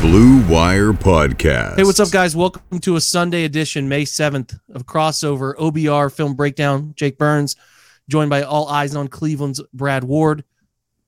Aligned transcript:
Blue 0.00 0.40
Wire 0.48 0.94
Podcast. 0.94 1.76
Hey, 1.76 1.84
what's 1.84 2.00
up, 2.00 2.10
guys? 2.10 2.34
Welcome 2.34 2.80
to 2.80 2.96
a 2.96 3.00
Sunday 3.02 3.44
edition, 3.44 3.86
May 3.86 4.04
7th, 4.04 4.58
of 4.72 4.86
Crossover 4.86 5.54
OBR 5.56 6.10
Film 6.10 6.34
Breakdown. 6.34 6.94
Jake 6.96 7.18
Burns, 7.18 7.54
joined 8.08 8.30
by 8.30 8.40
All 8.40 8.66
Eyes 8.68 8.96
on 8.96 9.08
Cleveland's 9.08 9.62
Brad 9.74 10.04
Ward. 10.04 10.42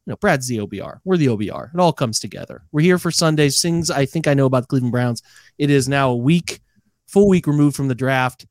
You 0.04 0.10
know, 0.10 0.16
Brad's 0.16 0.46
the 0.46 0.58
OBR. 0.58 1.00
We're 1.04 1.16
the 1.16 1.28
OBR. 1.28 1.72
It 1.72 1.80
all 1.80 1.94
comes 1.94 2.20
together. 2.20 2.64
We're 2.70 2.82
here 2.82 2.98
for 2.98 3.10
Sundays. 3.10 3.62
Things 3.62 3.90
I 3.90 4.04
think 4.04 4.28
I 4.28 4.34
know 4.34 4.44
about 4.44 4.64
the 4.64 4.66
Cleveland 4.66 4.92
Browns. 4.92 5.22
It 5.56 5.70
is 5.70 5.88
now 5.88 6.10
a 6.10 6.16
week, 6.16 6.60
full 7.06 7.30
week 7.30 7.46
removed 7.46 7.74
from 7.74 7.88
the 7.88 7.94
draft, 7.94 8.44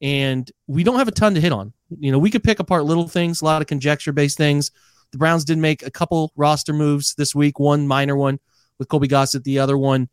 and 0.00 0.48
we 0.68 0.84
don't 0.84 0.98
have 0.98 1.08
a 1.08 1.12
ton 1.12 1.34
to 1.34 1.40
hit 1.40 1.52
on. 1.52 1.72
You 1.98 2.12
know, 2.12 2.18
we 2.20 2.30
could 2.30 2.44
pick 2.44 2.60
apart 2.60 2.84
little 2.84 3.08
things, 3.08 3.42
a 3.42 3.44
lot 3.44 3.60
of 3.60 3.66
conjecture 3.66 4.12
based 4.12 4.38
things. 4.38 4.70
The 5.10 5.18
Browns 5.18 5.44
did 5.44 5.58
make 5.58 5.84
a 5.84 5.90
couple 5.90 6.30
roster 6.36 6.72
moves 6.72 7.16
this 7.16 7.34
week, 7.34 7.58
one 7.58 7.88
minor 7.88 8.14
one 8.14 8.38
with 8.80 8.88
Colby 8.88 9.06
Gossett, 9.06 9.44
the 9.44 9.60
other 9.60 9.78
one, 9.78 10.08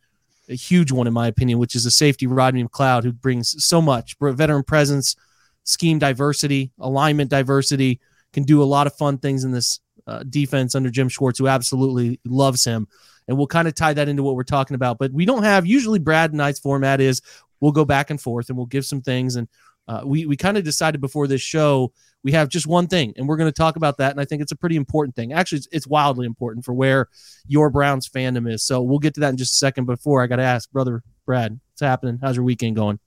a 0.50 0.54
huge 0.54 0.92
one 0.92 1.08
in 1.08 1.14
my 1.14 1.28
opinion, 1.28 1.58
which 1.58 1.74
is 1.74 1.86
a 1.86 1.92
safety 1.92 2.28
Rodney 2.28 2.64
McLeod 2.64 3.04
who 3.04 3.14
brings 3.14 3.64
so 3.66 3.82
much 3.82 4.16
veteran 4.20 4.64
presence, 4.64 5.16
scheme 5.64 5.98
diversity, 5.98 6.72
alignment 6.78 7.32
diversity, 7.32 8.00
can 8.34 8.44
do 8.44 8.62
a 8.62 8.66
lot 8.66 8.86
of 8.86 8.96
fun 8.96 9.18
things 9.18 9.46
in 9.46 9.52
this 9.52 9.80
uh, 10.06 10.24
defense 10.30 10.76
under 10.76 10.90
Jim 10.90 11.10
Schwartz, 11.10 11.40
who 11.40 11.48
absolutely 11.48 12.20
loves 12.26 12.64
him. 12.64 12.88
And 13.28 13.38
we'll 13.38 13.48
kind 13.48 13.68
of 13.68 13.76
tie 13.76 13.94
that 13.94 14.10
into 14.10 14.22
what 14.24 14.36
we're 14.36 14.44
talking 14.44 14.76
about. 14.76 14.98
But 14.98 15.12
we 15.12 15.26
don't 15.26 15.44
have 15.44 15.66
usually 15.66 16.00
Brad 16.00 16.34
and 16.34 16.42
I's 16.42 16.60
format 16.60 17.02
is 17.02 17.22
we'll 17.62 17.72
go 17.72 17.86
back 17.86 18.10
and 18.10 18.22
forth 18.22 18.50
and 18.50 18.58
we'll 18.58 18.68
give 18.68 18.86
some 18.86 19.02
things. 19.02 19.38
And 19.38 19.48
uh, 19.88 20.02
we 20.06 20.26
we 20.26 20.36
kind 20.36 20.58
of 20.58 20.66
decided 20.66 21.00
before 21.00 21.28
this 21.28 21.42
show 21.42 21.94
we 22.28 22.34
have 22.34 22.50
just 22.50 22.68
one 22.68 22.88
thing, 22.88 23.14
and 23.16 23.26
we're 23.26 23.38
going 23.38 23.48
to 23.48 23.58
talk 23.58 23.78
about 23.78 24.00
that. 24.00 24.12
And 24.12 24.20
I 24.20 24.26
think 24.26 24.42
it's 24.42 24.52
a 24.52 24.56
pretty 24.58 24.76
important 24.76 25.16
thing. 25.16 25.32
Actually, 25.32 25.60
it's, 25.60 25.68
it's 25.72 25.88
wildly 25.88 26.26
important 26.26 26.66
for 26.66 26.74
where 26.74 27.08
your 27.48 27.70
Browns 27.70 28.10
fandom 28.10 28.52
is. 28.52 28.64
So 28.64 28.82
we'll 28.82 29.00
get 29.00 29.14
to 29.14 29.22
that 29.22 29.30
in 29.30 29.38
just 29.38 29.54
a 29.54 29.58
second. 29.60 29.86
Before 29.86 30.22
I 30.22 30.28
got 30.28 30.36
to 30.36 30.44
ask, 30.44 30.70
brother 30.70 31.04
Brad, 31.26 31.58
what's 31.72 31.80
happening? 31.80 32.20
How's 32.22 32.36
your 32.36 32.44
weekend 32.44 32.76
going? 32.76 33.00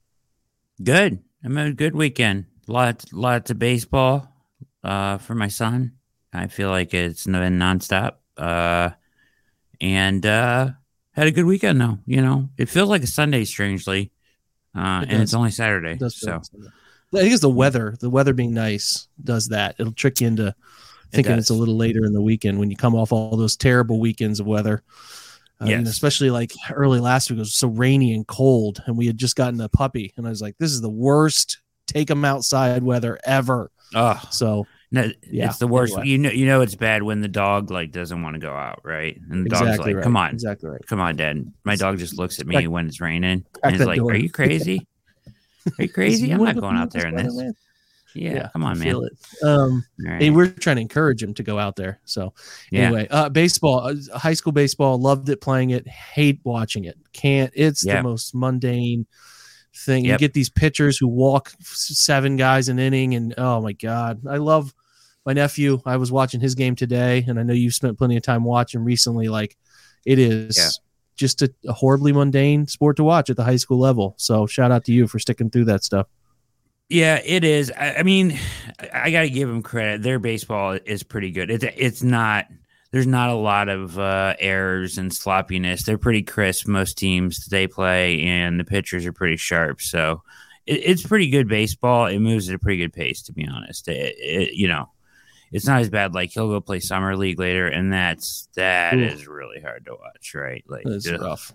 Good. 0.83 1.19
I'm 1.43 1.55
a 1.55 1.71
good 1.71 1.95
weekend. 1.95 2.45
Lots 2.65 3.13
lots 3.13 3.51
of 3.51 3.59
baseball 3.59 4.27
uh, 4.83 5.19
for 5.19 5.35
my 5.35 5.49
son. 5.49 5.91
I 6.33 6.47
feel 6.47 6.71
like 6.71 6.95
it's 6.95 7.25
been 7.27 7.59
nonstop. 7.59 8.13
Uh, 8.35 8.89
and 9.79 10.25
uh, 10.25 10.69
had 11.11 11.27
a 11.27 11.31
good 11.31 11.45
weekend 11.45 11.79
though. 11.79 11.99
You 12.07 12.23
know, 12.23 12.49
it 12.57 12.69
feels 12.69 12.89
like 12.89 13.03
a 13.03 13.07
Sunday 13.07 13.45
strangely, 13.45 14.13
uh, 14.75 15.01
it 15.03 15.13
and 15.13 15.21
it's 15.21 15.35
only 15.35 15.51
Saturday. 15.51 15.99
It 16.01 16.11
so. 16.11 16.41
I 17.13 17.17
think 17.17 17.33
it's 17.33 17.41
the 17.41 17.49
weather. 17.49 17.95
The 17.99 18.09
weather 18.09 18.33
being 18.33 18.53
nice 18.53 19.07
does 19.23 19.49
that. 19.49 19.75
It'll 19.79 19.93
trick 19.93 20.21
you 20.21 20.27
into 20.27 20.55
thinking 21.11 21.33
it 21.33 21.39
it's 21.39 21.49
a 21.49 21.53
little 21.53 21.75
later 21.75 22.05
in 22.05 22.13
the 22.13 22.21
weekend 22.21 22.59
when 22.59 22.69
you 22.69 22.77
come 22.77 22.95
off 22.95 23.11
all 23.11 23.35
those 23.35 23.57
terrible 23.57 23.99
weekends 23.99 24.39
of 24.39 24.47
weather. 24.47 24.83
Uh, 25.59 25.65
yes. 25.65 25.87
especially 25.87 26.31
like 26.31 26.51
early 26.73 26.99
last 26.99 27.29
week, 27.29 27.37
it 27.37 27.41
was 27.41 27.53
so 27.53 27.67
rainy 27.67 28.15
and 28.15 28.25
cold, 28.25 28.81
and 28.87 28.97
we 28.97 29.05
had 29.05 29.17
just 29.17 29.35
gotten 29.35 29.61
a 29.61 29.69
puppy, 29.69 30.11
and 30.17 30.25
I 30.25 30.29
was 30.31 30.41
like, 30.41 30.57
"This 30.57 30.71
is 30.71 30.81
the 30.81 30.89
worst 30.89 31.59
take 31.85 32.07
them 32.07 32.25
outside 32.25 32.81
weather 32.81 33.19
ever." 33.25 33.69
Oh, 33.93 34.19
so 34.31 34.65
no, 34.89 35.11
yeah, 35.29 35.49
it's 35.49 35.59
the 35.59 35.67
worst. 35.67 35.93
Anyway. 35.93 36.07
You 36.07 36.17
know, 36.17 36.29
you 36.31 36.45
know, 36.47 36.61
it's 36.61 36.73
bad 36.73 37.03
when 37.03 37.21
the 37.21 37.27
dog 37.27 37.69
like 37.69 37.91
doesn't 37.91 38.23
want 38.23 38.33
to 38.33 38.39
go 38.39 38.53
out, 38.53 38.81
right? 38.83 39.19
And 39.29 39.45
the 39.45 39.49
exactly 39.49 39.67
dog's 39.67 39.79
like, 39.85 39.95
right. 39.97 40.03
"Come 40.03 40.17
on, 40.17 40.31
exactly 40.31 40.69
right. 40.69 40.87
Come 40.87 40.99
on, 40.99 41.15
Dad." 41.15 41.53
My 41.63 41.75
dog 41.75 41.99
just 41.99 42.17
looks 42.17 42.39
at 42.39 42.47
me 42.47 42.65
when 42.65 42.87
it's 42.87 42.99
raining 42.99 43.45
and 43.63 43.75
is 43.75 43.85
like, 43.85 43.99
door. 43.99 44.13
"Are 44.13 44.15
you 44.15 44.29
crazy? 44.31 44.87
Are 45.77 45.83
you 45.83 45.89
crazy? 45.93 46.31
I'm 46.31 46.43
not 46.43 46.59
going 46.59 46.75
out 46.75 46.91
there 46.91 47.07
in 47.07 47.15
this." 47.15 47.53
Yeah, 48.13 48.33
yeah, 48.33 48.49
come 48.49 48.63
on, 48.63 48.77
man. 48.77 48.95
It. 48.95 49.45
Um, 49.45 49.85
right. 50.05 50.33
we're 50.33 50.49
trying 50.49 50.75
to 50.75 50.81
encourage 50.81 51.23
him 51.23 51.33
to 51.35 51.43
go 51.43 51.57
out 51.57 51.75
there. 51.75 52.01
So 52.05 52.33
yeah. 52.69 52.81
anyway, 52.81 53.07
uh, 53.09 53.29
baseball, 53.29 53.87
uh, 53.87 54.17
high 54.17 54.33
school 54.33 54.51
baseball, 54.51 54.99
loved 54.99 55.29
it 55.29 55.39
playing 55.39 55.69
it, 55.69 55.87
hate 55.87 56.39
watching 56.43 56.85
it. 56.85 56.97
Can't. 57.13 57.51
It's 57.55 57.85
the 57.85 58.03
most 58.03 58.35
mundane 58.35 59.07
thing. 59.73 60.05
Yep. 60.05 60.11
You 60.11 60.17
get 60.27 60.33
these 60.33 60.49
pitchers 60.49 60.97
who 60.97 61.07
walk 61.07 61.53
seven 61.61 62.35
guys 62.35 62.67
an 62.67 62.79
inning, 62.79 63.15
and 63.15 63.33
oh 63.37 63.61
my 63.61 63.73
god, 63.73 64.21
I 64.27 64.37
love 64.37 64.73
my 65.25 65.33
nephew. 65.33 65.81
I 65.85 65.97
was 65.97 66.11
watching 66.11 66.41
his 66.41 66.55
game 66.55 66.75
today, 66.75 67.23
and 67.27 67.39
I 67.39 67.43
know 67.43 67.53
you've 67.53 67.75
spent 67.75 67.97
plenty 67.97 68.17
of 68.17 68.23
time 68.23 68.43
watching 68.43 68.83
recently. 68.83 69.29
Like 69.29 69.55
it 70.05 70.19
is. 70.19 70.57
Yeah 70.57 70.69
just 71.15 71.41
a, 71.41 71.53
a, 71.67 71.73
horribly 71.73 72.11
mundane 72.11 72.67
sport 72.67 72.97
to 72.97 73.03
watch 73.03 73.29
at 73.29 73.37
the 73.37 73.43
high 73.43 73.55
school 73.55 73.79
level. 73.79 74.15
So 74.17 74.47
shout 74.47 74.71
out 74.71 74.85
to 74.85 74.91
you 74.91 75.07
for 75.07 75.19
sticking 75.19 75.49
through 75.49 75.65
that 75.65 75.83
stuff. 75.83 76.07
Yeah, 76.89 77.21
it 77.23 77.43
is. 77.43 77.71
I, 77.77 77.95
I 77.95 78.03
mean, 78.03 78.37
I, 78.93 79.11
got 79.11 79.21
to 79.21 79.29
give 79.29 79.47
them 79.47 79.63
credit. 79.63 80.01
Their 80.01 80.19
baseball 80.19 80.77
is 80.85 81.03
pretty 81.03 81.31
good. 81.31 81.49
It's 81.49 81.63
it's 81.77 82.03
not. 82.03 82.47
There's 82.91 83.07
not 83.07 83.29
a 83.29 83.35
lot 83.35 83.69
of 83.69 83.97
uh, 83.97 84.35
errors 84.37 84.97
and 84.97 85.13
sloppiness. 85.13 85.83
They're 85.83 85.97
pretty 85.97 86.23
crisp. 86.23 86.67
Most 86.67 86.97
teams 86.97 87.45
they 87.45 87.65
play, 87.65 88.21
and 88.23 88.59
the 88.59 88.65
pitchers 88.65 89.05
are 89.05 89.13
pretty 89.13 89.37
sharp. 89.37 89.79
So 89.79 90.23
it, 90.65 90.81
it's 90.83 91.07
pretty 91.07 91.29
good 91.29 91.47
baseball. 91.47 92.07
It 92.07 92.19
moves 92.19 92.49
at 92.49 92.55
a 92.55 92.59
pretty 92.59 92.79
good 92.79 92.91
pace, 92.91 93.21
to 93.23 93.31
be 93.31 93.47
honest. 93.47 93.87
It, 93.87 94.15
it, 94.17 94.53
you 94.55 94.67
know, 94.67 94.89
it's 95.51 95.65
not 95.65 95.81
as 95.81 95.89
bad. 95.89 96.13
Like 96.13 96.31
he'll 96.31 96.47
go 96.47 96.61
play 96.61 96.79
summer 96.79 97.15
league 97.15 97.39
later, 97.39 97.67
and 97.67 97.91
that's 97.91 98.47
that 98.55 98.95
Ooh. 98.95 99.03
is 99.03 99.27
really 99.27 99.59
hard 99.61 99.85
to 99.85 99.91
watch, 99.93 100.33
right? 100.33 100.63
Like 100.67 100.83
it's 100.85 101.11
rough. 101.11 101.53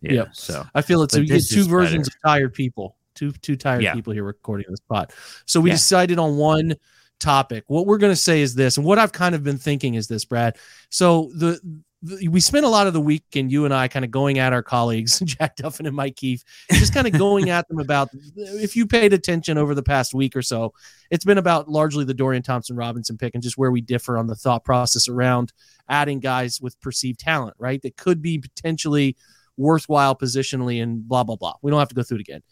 Yeah. 0.00 0.12
Yep. 0.12 0.28
So 0.32 0.66
I 0.74 0.82
feel 0.82 1.02
it's 1.02 1.14
a, 1.14 1.24
two 1.24 1.64
versions 1.64 2.08
better. 2.08 2.18
of 2.18 2.30
tired 2.30 2.54
people. 2.54 2.96
Two 3.14 3.32
two 3.32 3.56
tired 3.56 3.82
yeah. 3.82 3.94
people 3.94 4.12
here 4.12 4.24
recording 4.24 4.66
this 4.68 4.80
pot. 4.80 5.12
So 5.46 5.60
we 5.60 5.70
yeah. 5.70 5.76
decided 5.76 6.18
on 6.18 6.36
one 6.36 6.74
topic. 7.20 7.64
What 7.68 7.86
we're 7.86 7.98
going 7.98 8.12
to 8.12 8.16
say 8.16 8.42
is 8.42 8.54
this, 8.54 8.76
and 8.76 8.84
what 8.84 8.98
I've 8.98 9.12
kind 9.12 9.34
of 9.34 9.42
been 9.42 9.58
thinking 9.58 9.94
is 9.94 10.08
this, 10.08 10.24
Brad. 10.24 10.58
So 10.90 11.30
the 11.34 11.60
we 12.04 12.40
spent 12.40 12.66
a 12.66 12.68
lot 12.68 12.86
of 12.86 12.92
the 12.92 13.00
weekend, 13.00 13.50
you 13.50 13.64
and 13.64 13.72
I, 13.72 13.88
kind 13.88 14.04
of 14.04 14.10
going 14.10 14.38
at 14.38 14.52
our 14.52 14.62
colleagues, 14.62 15.20
Jack 15.24 15.56
Duffin 15.56 15.86
and 15.86 15.96
Mike 15.96 16.16
Keefe, 16.16 16.42
just 16.72 16.92
kind 16.92 17.06
of 17.06 17.14
going 17.14 17.50
at 17.50 17.66
them 17.68 17.78
about 17.78 18.08
if 18.36 18.76
you 18.76 18.86
paid 18.86 19.12
attention 19.12 19.56
over 19.56 19.74
the 19.74 19.82
past 19.82 20.12
week 20.12 20.36
or 20.36 20.42
so, 20.42 20.72
it's 21.10 21.24
been 21.24 21.38
about 21.38 21.68
largely 21.68 22.04
the 22.04 22.14
Dorian 22.14 22.42
Thompson 22.42 22.76
Robinson 22.76 23.16
pick 23.16 23.34
and 23.34 23.42
just 23.42 23.56
where 23.56 23.70
we 23.70 23.80
differ 23.80 24.18
on 24.18 24.26
the 24.26 24.34
thought 24.34 24.64
process 24.64 25.08
around 25.08 25.52
adding 25.88 26.20
guys 26.20 26.60
with 26.60 26.80
perceived 26.80 27.20
talent, 27.20 27.54
right? 27.58 27.80
That 27.82 27.96
could 27.96 28.20
be 28.20 28.38
potentially 28.38 29.16
worthwhile 29.56 30.14
positionally 30.14 30.82
and 30.82 31.06
blah, 31.08 31.24
blah, 31.24 31.36
blah. 31.36 31.54
We 31.62 31.70
don't 31.70 31.78
have 31.78 31.88
to 31.88 31.94
go 31.94 32.02
through 32.02 32.18
it 32.18 32.22
again. 32.22 32.42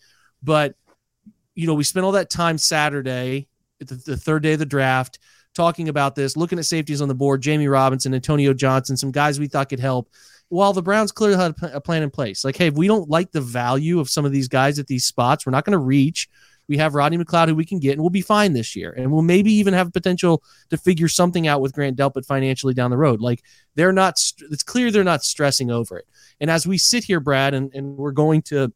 But, 0.43 0.77
you 1.55 1.67
know, 1.67 1.75
we 1.75 1.85
spent 1.85 2.07
all 2.07 2.13
that 2.13 2.31
time 2.31 2.59
Saturday, 2.59 3.49
the, 3.81 3.97
the 3.97 4.17
third 4.17 4.43
day 4.43 4.55
of 4.55 4.61
the 4.61 4.67
draft 4.67 5.19
talking 5.55 5.89
about 5.89 6.15
this, 6.15 6.37
looking 6.37 6.59
at 6.59 6.65
safeties 6.65 7.03
on 7.03 7.09
the 7.09 7.15
board, 7.15 7.43
Jammie 7.43 7.71
Robinson, 7.71 8.15
Antonio 8.15 8.55
Johnson, 8.55 8.97
some 8.97 9.11
guys 9.11 9.39
we 9.39 9.49
thought 9.49 9.69
could 9.69 9.81
help. 9.81 10.11
While 10.49 10.73
the 10.73 10.83
Browns 10.83 11.13
clearly 11.13 11.39
had 11.39 11.55
a 11.63 11.81
plan 11.81 12.03
in 12.03 12.11
place, 12.11 12.45
like, 12.45 12.57
hey, 12.57 12.67
if 12.67 12.75
we 12.75 12.87
don't 12.87 13.09
like 13.09 13.33
the 13.33 13.41
value 13.41 14.01
of 14.01 14.11
some 14.11 14.25
of 14.25 14.33
these 14.33 14.49
guys 14.49 14.79
at 14.79 14.87
these 14.87 15.05
spots, 15.05 15.47
we're 15.47 15.53
not 15.53 15.65
going 15.65 15.73
to 15.73 15.79
reach. 15.79 16.29
We 16.69 16.77
have 16.77 16.95
Rodney 16.95 17.19
McLeod 17.19 17.49
who 17.49 17.55
we 17.55 17.65
can 17.65 17.81
get, 17.81 17.93
and 17.93 18.01
we'll 18.01 18.11
be 18.11 18.21
fine 18.21 18.53
this 18.53 18.77
year. 18.77 18.93
And 18.93 19.11
we'll 19.11 19.23
maybe 19.23 19.53
even 19.53 19.75
have 19.75 19.93
potential 19.93 20.43
to 20.71 20.77
figure 20.77 21.09
something 21.09 21.47
out 21.49 21.61
with 21.61 21.73
Grant 21.73 21.97
Delpit 21.97 22.27
financially 22.27 22.75
down 22.75 22.91
the 22.91 22.97
road. 22.99 23.21
Like 23.21 23.43
they're 23.75 23.93
not, 23.93 24.15
it's 24.51 24.63
clear 24.63 24.91
they're 24.91 25.05
not 25.05 25.25
stressing 25.25 25.71
over 25.71 25.99
it. 25.99 26.07
And 26.41 26.51
as 26.51 26.67
we 26.67 26.79
sit 26.79 27.05
here, 27.05 27.21
Brad, 27.21 27.55
and, 27.55 27.73
and 27.75 27.97
we're 27.97 28.13
going 28.13 28.43
to 28.43 28.73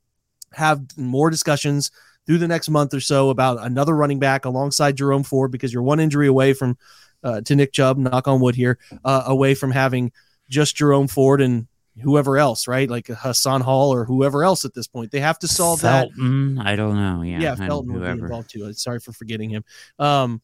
have 0.53 0.81
more 0.97 1.31
discussions 1.31 1.91
through 2.27 2.39
the 2.39 2.49
next 2.49 2.69
month 2.69 2.93
or 2.93 3.01
so 3.01 3.31
about 3.31 3.65
another 3.65 3.95
running 3.95 4.19
back 4.19 4.45
alongside 4.45 4.97
Jerome 4.97 5.23
Ford 5.23 5.53
because 5.53 5.73
you're 5.73 5.83
one 5.83 6.01
injury 6.01 6.27
away 6.27 6.53
from 6.53 6.77
uh, 7.23 7.41
to 7.43 7.57
Nick 7.57 7.73
Chubb, 7.73 7.99
knock 7.99 8.29
on 8.29 8.41
wood 8.41 8.55
here, 8.55 8.79
uh, 9.05 9.23
away 9.27 9.55
from 9.55 9.71
having 9.71 10.13
just 10.49 10.77
Jerome 10.77 11.09
Ford 11.09 11.41
and 11.41 11.67
whoever 12.03 12.37
else, 12.37 12.69
right? 12.69 12.91
Like 12.91 13.07
Hassan 13.07 13.63
Hall 13.63 13.93
or 13.93 14.05
whoever 14.05 14.45
else 14.45 14.65
at 14.65 14.75
this 14.75 14.87
point. 14.87 15.11
They 15.11 15.21
have 15.21 15.39
to 15.41 15.49
solve 15.49 15.81
Felton, 15.81 16.57
that. 16.57 16.67
I 16.67 16.77
don't 16.77 16.97
know. 16.97 17.23
Yeah, 17.23 17.41
yeah, 17.41 17.55
Felton 17.55 17.93
would 17.95 18.03
be 18.03 18.23
involved 18.23 18.51
too. 18.51 18.73
Sorry 18.75 19.01
for 19.01 19.13
forgetting 19.13 19.51
him. 19.51 19.65
Um, 19.99 20.43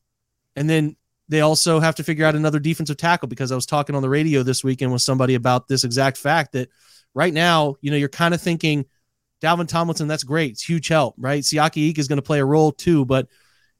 and 0.56 0.68
then 0.68 0.96
they 1.28 1.40
also 1.40 1.80
have 1.80 1.96
to 1.96 2.04
figure 2.04 2.24
out 2.24 2.34
another 2.34 2.58
defensive 2.58 2.96
tackle 2.96 3.28
because 3.28 3.52
I 3.52 3.54
was 3.54 3.66
talking 3.66 3.94
on 3.94 4.02
the 4.02 4.08
radio 4.08 4.42
this 4.42 4.64
weekend 4.64 4.92
with 4.92 5.02
somebody 5.02 5.34
about 5.34 5.68
this 5.68 5.84
exact 5.84 6.16
fact 6.16 6.52
that 6.52 6.68
right 7.14 7.32
now, 7.32 7.76
you 7.80 7.90
know, 7.90 7.96
you're 7.96 8.08
kind 8.08 8.34
of 8.34 8.40
thinking– 8.40 8.86
Dalvin 9.42 9.66
Tomlinson, 9.66 10.08
that's 10.08 10.24
great. 10.24 10.52
It's 10.52 10.62
huge 10.62 10.88
help, 10.88 11.14
right? 11.18 11.42
Siaki 11.42 11.88
Ika 11.88 12.00
is 12.00 12.08
going 12.08 12.18
to 12.18 12.22
play 12.22 12.40
a 12.40 12.44
role 12.44 12.72
too, 12.72 13.04
but 13.04 13.26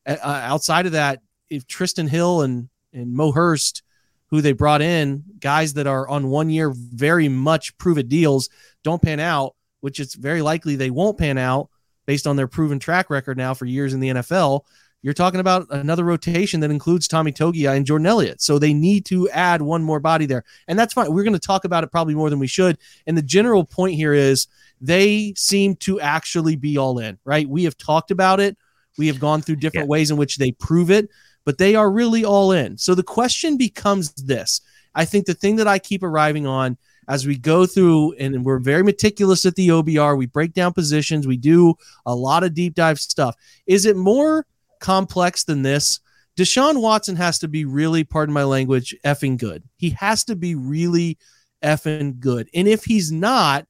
uh, 0.06 0.17
outside 0.23 0.87
of 0.87 0.93
that, 0.93 1.20
if 1.49 1.67
Trysten 1.67 2.09
Hill 2.09 2.43
and 2.43 2.69
and 2.93 3.14
Mo 3.14 3.32
Hurst, 3.32 3.82
who 4.26 4.41
they 4.41 4.53
brought 4.53 4.82
in, 4.82 5.25
guys 5.38 5.75
that 5.75 5.87
are 5.87 6.09
on 6.09 6.29
one 6.29 6.50
year 6.50 6.73
very 6.75 7.29
much 7.29 7.76
proven 7.79 8.09
deals, 8.09 8.49
don't 8.82 9.00
pan 9.00 9.20
out, 9.20 9.55
which 9.81 10.00
it's 10.00 10.14
very 10.14 10.43
likely 10.43 10.76
they 10.76 10.91
won't 10.91 11.19
pan 11.19 11.38
out 11.38 11.69
based 12.06 12.26
on 12.26 12.37
their 12.37 12.49
proven 12.49 12.79
track 12.79 13.11
record 13.11 13.37
now 13.37 13.55
for 13.55 13.65
years 13.65 13.94
in 13.94 14.00
the 14.00 14.08
NFL. 14.08 14.62
You're 15.02 15.14
talking 15.14 15.40
about 15.40 15.66
another 15.70 16.04
rotation 16.04 16.60
that 16.60 16.70
includes 16.70 17.08
Tommy 17.08 17.32
Togiai 17.32 17.76
and 17.76 17.84
Jordan 17.84 18.06
Elliott. 18.06 18.40
So 18.40 18.58
they 18.58 18.72
need 18.72 19.04
to 19.06 19.28
add 19.31 19.60
one 19.60 19.82
more 19.82 19.99
body 19.99 20.26
there. 20.26 20.44
And 20.69 20.78
that's 20.78 20.94
fine. 20.94 21.12
We're 21.12 21.25
going 21.25 21.32
to 21.32 21.40
talk 21.40 21.64
about 21.64 21.82
it 21.82 21.90
probably 21.90 22.14
more 22.14 22.31
than 22.31 22.38
we 22.38 22.46
should. 22.46 22.78
And 23.06 23.19
the 23.19 23.22
general 23.22 23.64
point 23.64 23.94
here 23.94 24.14
is 24.14 24.46
they 24.81 25.34
seem 25.37 25.75
to 25.76 26.00
actually 26.00 26.54
be 26.54 26.78
all 26.78 27.00
in, 27.00 27.19
right? 27.25 27.49
We 27.49 27.64
have 27.64 27.76
talked 27.76 28.12
about 28.12 28.38
it. 28.38 28.56
We 28.96 29.08
have 29.08 29.19
gone 29.19 29.43
through 29.43 29.56
different 29.56 29.87
yeah. 29.87 29.90
ways 29.90 30.10
in 30.12 30.16
which 30.16 30.37
they 30.37 30.52
prove 30.52 30.90
it, 30.90 31.08
but 31.44 31.58
they 31.58 31.75
are 31.75 31.90
really 31.90 32.25
all 32.25 32.52
in. 32.52 32.78
So 32.78 32.94
the 32.94 33.02
question 33.02 33.56
becomes 33.56 34.12
this 34.12 34.60
I 34.94 35.05
think 35.05 35.26
the 35.26 35.34
thing 35.34 35.56
that 35.56 35.66
I 35.66 35.78
keep 35.78 36.02
arriving 36.02 36.46
on 36.46 36.76
as 37.08 37.26
we 37.26 37.37
go 37.37 37.66
through 37.66 38.12
and 38.14 38.44
we're 38.44 38.58
very 38.58 38.82
meticulous 38.82 39.44
at 39.46 39.56
the 39.56 39.69
OBR, 39.69 40.16
we 40.16 40.26
break 40.26 40.52
down 40.52 40.72
positions, 40.72 41.26
we 41.26 41.37
do 41.37 41.75
a 42.06 42.14
lot 42.14 42.44
of 42.44 42.55
deep 42.55 42.75
dive 42.75 43.00
stuff. 43.00 43.34
Is 43.66 43.87
it 43.87 43.96
more 43.96 44.46
complex 44.82 45.44
than 45.44 45.62
this? 45.62 46.00
Deshaun 46.37 46.82
Watson 46.82 47.17
has 47.17 47.38
to 47.38 47.49
be 47.49 47.64
really, 47.64 48.05
pardon 48.05 48.34
my 48.34 48.44
language, 48.44 48.94
effing 49.05 49.38
good. 49.38 49.62
He 49.76 49.90
has 49.90 50.25
to 50.25 50.37
be 50.37 50.55
really 50.55 51.19
effing 51.62 52.19
good. 52.19 52.49
And 52.55 52.69
if 52.69 52.84
he's 52.84 53.11
not, 53.11 53.67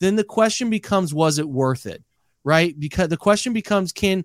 then 0.00 0.16
the 0.16 0.24
question 0.24 0.70
becomes, 0.70 1.12
was 1.12 1.38
it 1.38 1.48
worth 1.48 1.86
it? 1.86 2.02
Right? 2.44 2.78
Because 2.78 3.08
the 3.08 3.16
question 3.16 3.52
becomes, 3.52 3.92
can 3.92 4.24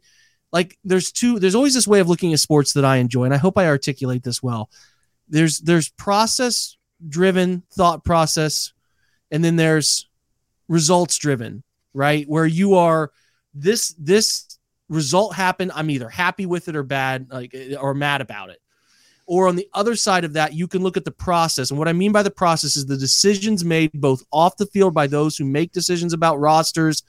like 0.51 0.77
there's 0.83 1.11
two, 1.11 1.39
there's 1.39 1.55
always 1.55 1.73
this 1.73 1.87
way 1.87 1.99
of 1.99 2.07
looking 2.07 2.33
at 2.33 2.39
sports 2.39 2.73
that 2.73 2.85
I 2.85 2.97
enjoy, 2.97 3.25
and 3.25 3.33
I 3.33 3.37
hope 3.37 3.57
I 3.57 3.67
articulate 3.67 4.23
this 4.23 4.41
well. 4.41 4.69
There's 5.27 5.59
there's 5.59 5.89
process 5.89 6.77
driven 7.07 7.63
thought 7.73 8.05
process, 8.05 8.71
and 9.31 9.43
then 9.43 9.57
there's 9.57 10.07
results 10.69 11.17
driven, 11.17 11.63
right? 11.93 12.25
Where 12.27 12.45
you 12.45 12.75
are 12.75 13.11
this 13.53 13.93
this 13.99 14.57
result 14.89 15.35
happened, 15.35 15.71
I'm 15.73 15.89
either 15.89 16.09
happy 16.09 16.45
with 16.45 16.67
it 16.67 16.75
or 16.75 16.83
bad, 16.83 17.27
like 17.31 17.51
eh, 17.53 17.75
or 17.75 17.93
mad 17.93 18.21
about 18.21 18.49
it. 18.49 18.59
Or 19.27 19.47
on 19.47 19.55
the 19.55 19.67
other 19.73 19.95
side 19.95 20.23
of 20.23 20.33
that, 20.33 20.53
you 20.53 20.67
can 20.67 20.83
look 20.83 20.97
at 20.97 21.05
the 21.05 21.11
process. 21.11 21.71
And 21.71 21.79
what 21.79 21.87
I 21.87 21.93
mean 21.93 22.11
by 22.11 22.21
the 22.21 22.29
process 22.29 22.77
is 22.77 22.85
the 22.85 22.97
decisions 22.97 23.65
made 23.65 23.91
both 23.93 24.23
off 24.31 24.57
the 24.57 24.67
field 24.67 24.93
by 24.93 25.07
those 25.07 25.35
who 25.35 25.45
make 25.45 25.71
decisions 25.71 26.13
about 26.13 26.39
rosters 26.39 27.01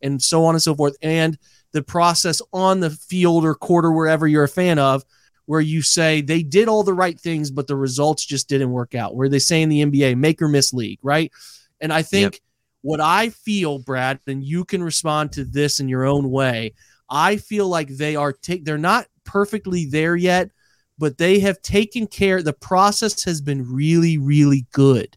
and 0.00 0.22
so 0.22 0.44
on 0.44 0.54
and 0.54 0.62
so 0.62 0.74
forth, 0.74 0.96
and 1.02 1.38
the 1.72 1.82
process 1.82 2.40
on 2.52 2.80
the 2.80 2.90
field 2.90 3.44
or 3.44 3.54
court 3.54 3.84
or 3.84 3.92
wherever 3.92 4.26
you're 4.26 4.44
a 4.44 4.48
fan 4.48 4.78
of, 4.78 5.02
where 5.46 5.60
you 5.60 5.82
say 5.82 6.20
they 6.20 6.42
did 6.42 6.68
all 6.68 6.84
the 6.84 6.94
right 6.94 7.18
things, 7.18 7.50
but 7.50 7.66
the 7.66 7.76
results 7.76 8.24
just 8.24 8.48
didn't 8.48 8.70
work 8.70 8.94
out. 8.94 9.16
Where 9.16 9.28
they 9.28 9.38
say 9.38 9.62
in 9.62 9.68
the 9.68 9.84
NBA, 9.84 10.16
make 10.16 10.40
or 10.40 10.48
miss 10.48 10.72
league, 10.72 10.98
right? 11.02 11.32
And 11.80 11.92
I 11.92 12.02
think 12.02 12.34
yep. 12.34 12.40
what 12.82 13.00
I 13.00 13.30
feel, 13.30 13.78
Brad, 13.78 14.20
and 14.26 14.44
you 14.44 14.64
can 14.64 14.82
respond 14.82 15.32
to 15.32 15.44
this 15.44 15.80
in 15.80 15.88
your 15.88 16.04
own 16.04 16.30
way. 16.30 16.74
I 17.08 17.36
feel 17.36 17.68
like 17.68 17.88
they 17.88 18.16
are 18.16 18.32
take 18.32 18.64
they're 18.64 18.78
not 18.78 19.06
perfectly 19.24 19.86
there 19.86 20.16
yet, 20.16 20.50
but 20.98 21.18
they 21.18 21.40
have 21.40 21.60
taken 21.62 22.06
care. 22.06 22.42
The 22.42 22.52
process 22.52 23.24
has 23.24 23.40
been 23.40 23.72
really, 23.72 24.18
really 24.18 24.66
good. 24.72 25.16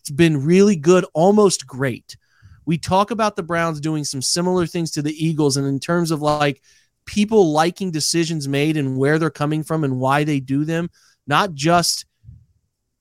It's 0.00 0.10
been 0.10 0.44
really 0.44 0.76
good, 0.76 1.04
almost 1.14 1.66
great. 1.66 2.16
We 2.64 2.78
talk 2.78 3.10
about 3.10 3.36
the 3.36 3.42
Browns 3.42 3.80
doing 3.80 4.04
some 4.04 4.22
similar 4.22 4.66
things 4.66 4.90
to 4.92 5.02
the 5.02 5.12
Eagles, 5.12 5.56
and 5.56 5.66
in 5.66 5.78
terms 5.78 6.10
of 6.10 6.20
like 6.22 6.62
people 7.06 7.52
liking 7.52 7.90
decisions 7.92 8.48
made 8.48 8.76
and 8.76 8.96
where 8.96 9.18
they're 9.18 9.30
coming 9.30 9.62
from 9.62 9.84
and 9.84 9.98
why 9.98 10.24
they 10.24 10.40
do 10.40 10.64
them, 10.64 10.90
not 11.26 11.54
just 11.54 12.04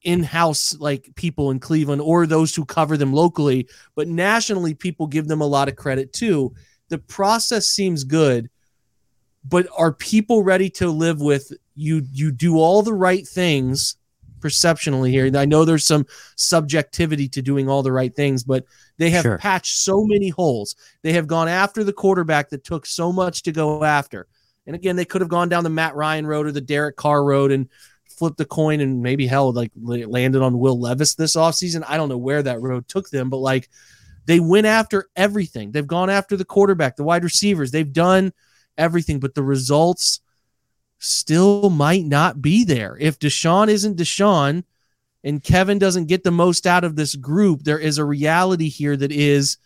in-house 0.04 0.78
like 0.80 1.10
people 1.16 1.50
in 1.50 1.60
Cleveland 1.60 2.02
or 2.02 2.28
those 2.28 2.56
who 2.56 2.64
cover 2.64 2.96
them 2.96 3.12
locally, 3.12 3.68
but 3.96 4.08
nationally 4.08 4.76
people 4.76 5.08
give 5.08 5.28
them 5.28 5.42
a 5.42 5.48
lot 5.48 5.68
of 5.68 5.76
credit 5.76 6.14
too. 6.14 6.54
The 6.90 6.98
process 6.98 7.68
seems 7.68 8.04
good, 8.04 8.50
but 9.44 9.68
are 9.78 9.92
people 9.92 10.44
ready 10.44 10.70
to 10.72 10.90
live 10.90 11.22
with 11.22 11.52
you 11.76 12.04
you 12.12 12.32
do 12.32 12.58
all 12.58 12.82
the 12.82 12.94
right 12.94 13.28
things 13.28 13.98
perceptionally 14.46 15.10
here. 15.10 15.32
I 15.36 15.46
know 15.46 15.66
there's 15.66 15.88
some 15.88 16.06
subjectivity 16.36 17.28
to 17.30 17.42
doing 17.42 17.68
all 17.68 17.82
the 17.82 17.92
right 17.92 18.14
things, 18.16 18.44
but 18.44 18.64
they 18.98 19.10
have 19.10 19.24
sure. 19.24 19.38
patched 19.40 19.78
so 19.78 20.06
many 20.06 20.30
holes. 20.30 20.76
They 21.02 21.14
have 21.14 21.26
gone 21.26 21.48
after 21.48 21.84
the 21.84 21.92
quarterback 21.92 22.50
that 22.50 22.64
took 22.64 22.86
so 22.86 23.12
much 23.12 23.42
to 23.44 23.52
go 23.52 23.84
after. 23.84 24.28
And 24.68 24.76
again, 24.76 24.96
they 24.96 25.06
could 25.06 25.22
have 25.22 25.32
gone 25.32 25.50
down 25.50 25.64
the 25.64 25.72
Matt 25.72 25.96
Ryan 25.96 26.28
road 26.28 26.46
or 26.46 26.52
the 26.52 26.62
Derek 26.62 26.96
Carr 26.96 27.24
road 27.24 27.52
and 27.52 27.68
flipped 28.08 28.38
the 28.38 28.46
coin 28.46 28.82
and 28.82 29.02
maybe 29.02 29.26
hell 29.26 29.52
like 29.52 29.72
landed 29.76 30.44
on 30.44 30.60
Will 30.60 30.80
Levis 30.80 31.16
this 31.16 31.36
offseason. 31.36 31.84
I 31.88 31.98
don't 31.98 32.10
know 32.10 32.18
where 32.18 32.44
that 32.44 32.62
road 32.62 32.88
took 32.88 33.10
them, 33.10 33.32
but 33.32 33.38
like 33.38 33.70
they 34.26 34.40
went 34.40 34.66
after 34.66 35.08
everything. 35.16 35.72
They've 35.72 35.86
gone 35.86 36.10
after 36.10 36.36
the 36.36 36.46
quarterback, 36.46 36.96
the 36.96 37.04
wide 37.04 37.24
receivers. 37.24 37.72
They've 37.72 37.92
done 37.92 38.34
everything, 38.78 39.20
but 39.20 39.36
the 39.36 39.44
results 39.44 40.22
still 41.00 41.70
might 41.70 42.06
not 42.06 42.42
be 42.42 42.64
there. 42.64 42.98
If 43.00 43.20
Deshaun 43.20 43.68
isn't 43.68 43.98
Deshaun 43.98 44.64
and 45.24 45.44
Kevin 45.44 45.80
doesn't 45.80 46.06
get 46.06 46.24
the 46.24 46.32
most 46.32 46.66
out 46.66 46.84
of 46.84 46.96
this 46.96 47.16
group, 47.16 47.64
there 47.64 47.80
is 47.80 47.98
a 47.98 48.06
reality 48.06 48.70
here 48.70 48.98
that 48.98 49.12
is 49.12 49.58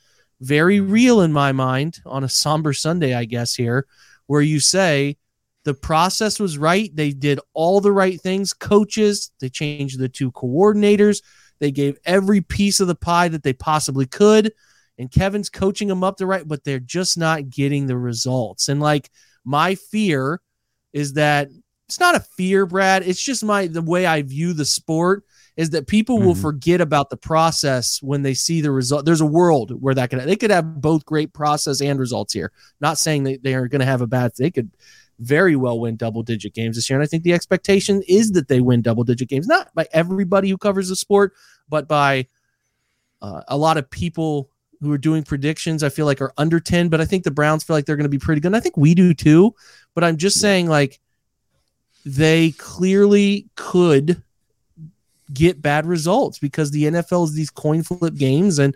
very 0.41 0.79
real 0.79 1.21
in 1.21 1.33
my 1.33 1.51
mind 1.51 1.99
on 2.05 2.23
a 2.23 2.29
somber 2.29 2.73
Sunday, 2.73 3.13
I 3.13 3.25
guess, 3.25 3.55
here, 3.55 3.85
where 4.27 4.41
you 4.41 4.59
say 4.59 5.17
the 5.65 5.73
process 5.73 6.39
was 6.39 6.57
right. 6.57 6.93
They 6.95 7.11
did 7.11 7.39
all 7.53 7.81
the 7.81 7.91
right 7.91 8.19
things. 8.19 8.53
Coaches, 8.53 9.31
they 9.39 9.49
changed 9.49 9.99
the 9.99 10.09
two 10.09 10.31
coordinators. 10.31 11.21
They 11.59 11.71
gave 11.71 11.97
every 12.05 12.41
piece 12.41 12.79
of 12.79 12.87
the 12.87 12.95
pie 12.95 13.27
that 13.27 13.43
they 13.43 13.53
possibly 13.53 14.05
could. 14.05 14.53
And 14.97 15.11
Kevin's 15.11 15.49
coaching 15.49 15.87
them 15.87 16.03
up 16.03 16.17
the 16.17 16.25
right, 16.25 16.47
but 16.47 16.63
they're 16.63 16.79
just 16.79 17.17
not 17.17 17.49
getting 17.49 17.87
the 17.87 17.97
results. 17.97 18.67
And 18.67 18.81
like 18.81 19.09
my 19.45 19.75
fear 19.75 20.41
is 20.91 21.13
that 21.13 21.49
it's 21.87 21.99
not 21.99 22.15
a 22.15 22.19
fear, 22.19 22.65
Brad. 22.65 23.07
It's 23.07 23.23
just 23.23 23.43
my 23.43 23.67
the 23.67 23.81
way 23.81 24.05
I 24.05 24.21
view 24.21 24.53
the 24.53 24.65
sport 24.65 25.23
is 25.57 25.71
that 25.71 25.87
people 25.87 26.17
mm-hmm. 26.17 26.27
will 26.27 26.35
forget 26.35 26.81
about 26.81 27.09
the 27.09 27.17
process 27.17 27.99
when 28.01 28.21
they 28.21 28.33
see 28.33 28.61
the 28.61 28.71
result. 28.71 29.05
There's 29.05 29.21
a 29.21 29.25
world 29.25 29.71
where 29.71 29.95
that 29.95 30.09
could 30.09 30.19
they 30.19 30.35
could 30.35 30.51
have 30.51 30.81
both 30.81 31.05
great 31.05 31.33
process 31.33 31.81
and 31.81 31.99
results 31.99 32.33
here. 32.33 32.51
Not 32.79 32.97
saying 32.97 33.23
that 33.23 33.41
they 33.41 33.55
are 33.55 33.67
going 33.67 33.79
to 33.79 33.85
have 33.85 34.01
a 34.01 34.07
bad. 34.07 34.33
They 34.37 34.51
could 34.51 34.69
very 35.19 35.55
well 35.55 35.79
win 35.79 35.95
double 35.95 36.23
digit 36.23 36.53
games 36.53 36.75
this 36.75 36.89
year, 36.89 36.97
and 36.97 37.03
I 37.03 37.07
think 37.07 37.23
the 37.23 37.33
expectation 37.33 38.01
is 38.07 38.31
that 38.31 38.47
they 38.47 38.61
win 38.61 38.81
double 38.81 39.03
digit 39.03 39.29
games. 39.29 39.47
Not 39.47 39.73
by 39.75 39.87
everybody 39.91 40.49
who 40.49 40.57
covers 40.57 40.89
the 40.89 40.95
sport, 40.95 41.33
but 41.67 41.87
by 41.87 42.27
uh, 43.21 43.41
a 43.47 43.57
lot 43.57 43.77
of 43.77 43.89
people 43.89 44.49
who 44.81 44.91
are 44.93 44.97
doing 44.97 45.23
predictions, 45.23 45.83
I 45.83 45.89
feel 45.89 46.05
like 46.05 46.21
are 46.21 46.33
under 46.37 46.59
10, 46.59 46.89
but 46.89 47.01
I 47.01 47.05
think 47.05 47.23
the 47.23 47.31
Browns 47.31 47.63
feel 47.63 47.75
like 47.75 47.85
they're 47.85 47.97
going 47.97 48.05
to 48.05 48.09
be 48.09 48.19
pretty 48.19 48.39
good. 48.39 48.47
And 48.49 48.55
I 48.55 48.61
think 48.61 48.77
we 48.77 48.95
do 48.95 49.13
too. 49.13 49.53
But 49.93 50.03
I'm 50.03 50.17
just 50.17 50.39
saying, 50.39 50.67
like, 50.67 50.99
they 52.05 52.51
clearly 52.51 53.49
could 53.55 54.23
get 55.33 55.61
bad 55.61 55.85
results 55.85 56.39
because 56.39 56.71
the 56.71 56.85
NFL 56.85 57.25
is 57.25 57.33
these 57.33 57.49
coin 57.49 57.83
flip 57.83 58.15
games. 58.15 58.57
And 58.57 58.75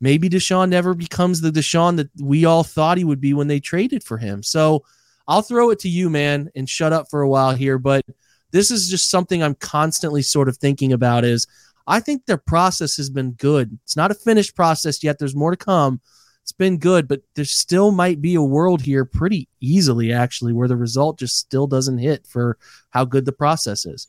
maybe 0.00 0.30
Deshaun 0.30 0.68
never 0.68 0.94
becomes 0.94 1.40
the 1.40 1.50
Deshaun 1.50 1.96
that 1.96 2.08
we 2.20 2.44
all 2.44 2.62
thought 2.62 2.98
he 2.98 3.04
would 3.04 3.20
be 3.20 3.34
when 3.34 3.48
they 3.48 3.58
traded 3.58 4.04
for 4.04 4.18
him. 4.18 4.44
So 4.44 4.84
I'll 5.28 5.42
throw 5.42 5.70
it 5.70 5.78
to 5.80 5.88
you, 5.88 6.10
man, 6.10 6.50
and 6.54 6.68
shut 6.68 6.92
up 6.92 7.08
for 7.10 7.22
a 7.22 7.28
while 7.28 7.54
here. 7.54 7.78
But 7.78 8.04
this 8.50 8.70
is 8.70 8.90
just 8.90 9.10
something 9.10 9.42
I'm 9.42 9.54
constantly 9.54 10.22
sort 10.22 10.48
of 10.48 10.56
thinking 10.56 10.92
about 10.92 11.24
is 11.24 11.46
I 11.86 12.00
think 12.00 12.26
their 12.26 12.38
process 12.38 12.96
has 12.96 13.10
been 13.10 13.32
good. 13.32 13.78
It's 13.84 13.96
not 13.96 14.10
a 14.10 14.14
finished 14.14 14.54
process 14.54 15.02
yet. 15.02 15.18
There's 15.18 15.34
more 15.34 15.50
to 15.50 15.56
come. 15.56 16.00
It's 16.42 16.52
been 16.52 16.78
good, 16.78 17.06
but 17.06 17.22
there 17.34 17.44
still 17.44 17.92
might 17.92 18.20
be 18.20 18.34
a 18.34 18.42
world 18.42 18.82
here 18.82 19.04
pretty 19.04 19.48
easily, 19.60 20.12
actually, 20.12 20.52
where 20.52 20.68
the 20.68 20.76
result 20.76 21.18
just 21.18 21.38
still 21.38 21.66
doesn't 21.68 21.98
hit 21.98 22.26
for 22.26 22.58
how 22.90 23.04
good 23.04 23.24
the 23.24 23.32
process 23.32 23.86
is. 23.86 24.08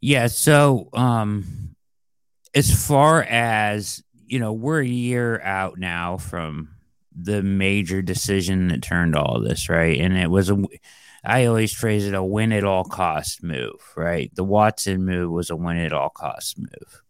Yeah. 0.00 0.26
So, 0.26 0.88
um, 0.92 1.76
as 2.52 2.86
far 2.86 3.22
as 3.22 4.02
you 4.26 4.38
know, 4.38 4.52
we're 4.52 4.80
a 4.80 4.86
year 4.86 5.40
out 5.42 5.78
now 5.78 6.16
from 6.16 6.73
the 7.14 7.42
major 7.42 8.02
decision 8.02 8.68
that 8.68 8.82
turned 8.82 9.16
all 9.16 9.40
this, 9.40 9.68
right? 9.68 10.00
And 10.00 10.16
it 10.16 10.30
was 10.30 10.50
a 10.50 10.62
I 11.24 11.46
always 11.46 11.72
phrase 11.72 12.06
it 12.06 12.14
a 12.14 12.22
win 12.22 12.52
at 12.52 12.64
all 12.64 12.84
cost 12.84 13.42
move, 13.42 13.80
right? 13.96 14.30
The 14.34 14.44
Watson 14.44 15.04
move 15.06 15.30
was 15.30 15.48
a 15.48 15.56
win 15.56 15.78
at 15.78 15.92
all 15.92 16.10
cost 16.10 16.58
move. 16.58 17.02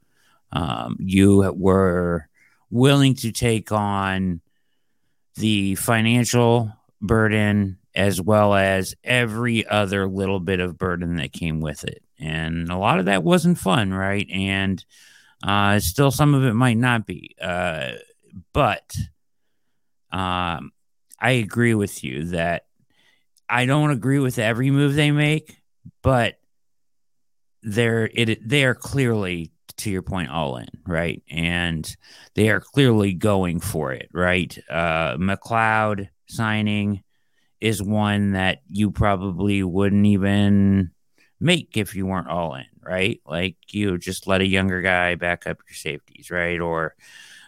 Um, 0.52 0.96
you 1.00 1.52
were 1.56 2.28
willing 2.70 3.14
to 3.16 3.32
take 3.32 3.72
on 3.72 4.40
the 5.34 5.74
financial 5.74 6.72
burden 7.00 7.78
as 7.94 8.20
well 8.20 8.54
as 8.54 8.94
every 9.02 9.66
other 9.66 10.08
little 10.08 10.40
bit 10.40 10.60
of 10.60 10.78
burden 10.78 11.16
that 11.16 11.32
came 11.32 11.60
with 11.60 11.84
it. 11.84 12.02
And 12.20 12.70
a 12.70 12.78
lot 12.78 13.00
of 13.00 13.06
that 13.06 13.24
wasn't 13.24 13.58
fun, 13.58 13.92
right? 13.92 14.28
And 14.32 14.84
uh, 15.42 15.80
still, 15.80 16.12
some 16.12 16.34
of 16.34 16.44
it 16.44 16.54
might 16.54 16.76
not 16.76 17.04
be. 17.04 17.34
Uh, 17.40 17.92
but 18.52 18.94
um, 20.14 20.72
I 21.18 21.32
agree 21.32 21.74
with 21.74 22.04
you 22.04 22.24
that 22.26 22.66
I 23.48 23.66
don't 23.66 23.90
agree 23.90 24.20
with 24.20 24.38
every 24.38 24.70
move 24.70 24.94
they 24.94 25.10
make, 25.10 25.60
but 26.02 26.38
they're 27.62 28.08
it 28.12 28.46
they 28.48 28.64
are 28.64 28.74
clearly 28.74 29.50
to 29.78 29.90
your 29.90 30.02
point 30.02 30.30
all 30.30 30.56
in, 30.56 30.68
right? 30.86 31.22
And 31.30 31.96
they 32.34 32.50
are 32.50 32.60
clearly 32.60 33.12
going 33.12 33.58
for 33.58 33.92
it, 33.92 34.08
right? 34.12 34.56
Uh 34.70 35.16
McLeod 35.16 36.08
signing 36.28 37.02
is 37.60 37.82
one 37.82 38.32
that 38.32 38.62
you 38.68 38.90
probably 38.90 39.62
wouldn't 39.62 40.06
even 40.06 40.90
make 41.40 41.76
if 41.76 41.96
you 41.96 42.06
weren't 42.06 42.28
all 42.28 42.54
in, 42.54 42.66
right? 42.82 43.20
Like 43.26 43.56
you 43.70 43.98
just 43.98 44.26
let 44.26 44.42
a 44.42 44.46
younger 44.46 44.80
guy 44.82 45.16
back 45.16 45.46
up 45.46 45.58
your 45.68 45.74
safeties, 45.74 46.30
right? 46.30 46.60
Or 46.60 46.94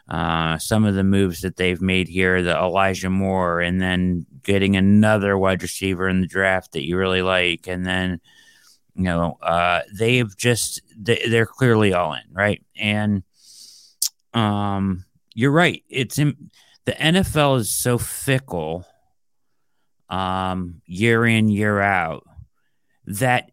uh, 0.09 0.57
some 0.59 0.85
of 0.85 0.95
the 0.95 1.05
moves 1.05 1.41
that 1.41 1.57
they've 1.57 1.81
made 1.81 2.07
here, 2.09 2.43
the 2.43 2.57
Elijah 2.57 3.11
Moore, 3.11 3.61
and 3.61 3.81
then 3.81 4.25
getting 4.43 4.77
another 4.77 5.37
wide 5.37 5.63
receiver 5.63 6.09
in 6.09 6.21
the 6.21 6.29
draft 6.29 6.73
that 6.73 6.87
you 6.87 6.97
really 6.97 7.23
like, 7.23 7.67
and 7.67 7.85
then 7.85 8.21
you 8.95 9.05
know 9.05 9.37
uh, 9.43 9.81
they've 9.99 10.37
just 10.37 10.81
they, 10.97 11.21
they're 11.29 11.47
clearly 11.47 11.93
all 11.93 12.13
in, 12.13 12.23
right? 12.31 12.63
And 12.77 13.25
um, 14.33 15.05
you're 15.35 15.51
right. 15.51 15.83
It's 15.89 16.19
in, 16.19 16.51
the 16.85 16.93
NFL 16.93 17.59
is 17.59 17.71
so 17.71 17.99
fickle, 17.99 18.87
um, 20.09 20.83
year 20.87 21.27
in 21.27 21.49
year 21.49 21.81
out, 21.81 22.23
that 23.07 23.51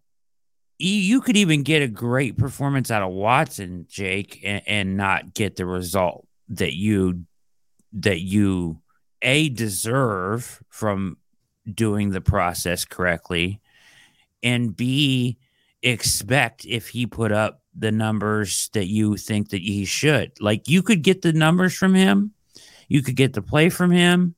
you 0.78 1.22
could 1.22 1.38
even 1.38 1.64
get 1.64 1.82
a 1.82 1.88
great 1.88 2.38
performance 2.38 2.92
out 2.92 3.02
of 3.02 3.12
Watson, 3.12 3.88
Jake, 3.90 4.40
and, 4.44 4.62
and 4.68 4.98
not 4.98 5.34
get 5.34 5.56
the 5.56 5.66
result 5.66 6.28
that 6.50 6.74
you 6.74 7.26
that 7.94 8.22
you 8.22 8.82
a 9.22 9.50
deserve 9.50 10.62
from 10.70 11.18
doing 11.72 12.10
the 12.10 12.22
process 12.22 12.86
correctly, 12.86 13.62
and 14.42 14.76
b 14.76 15.38
expect 15.82 16.66
if 16.66 16.90
he 16.90 17.06
put 17.06 17.32
up 17.32 17.62
the 17.76 17.92
numbers 17.92 18.70
that 18.74 18.88
you 18.88 19.18
think 19.18 19.50
that 19.50 19.62
he 19.62 19.86
should. 19.86 20.32
Like 20.40 20.68
you 20.68 20.82
could 20.82 21.02
get 21.02 21.22
the 21.22 21.34
numbers 21.34 21.76
from 21.76 21.94
him, 21.94 22.34
you 22.88 23.02
could 23.02 23.16
get 23.16 23.34
the 23.34 23.42
play 23.42 23.70
from 23.70 23.92
him, 23.92 24.36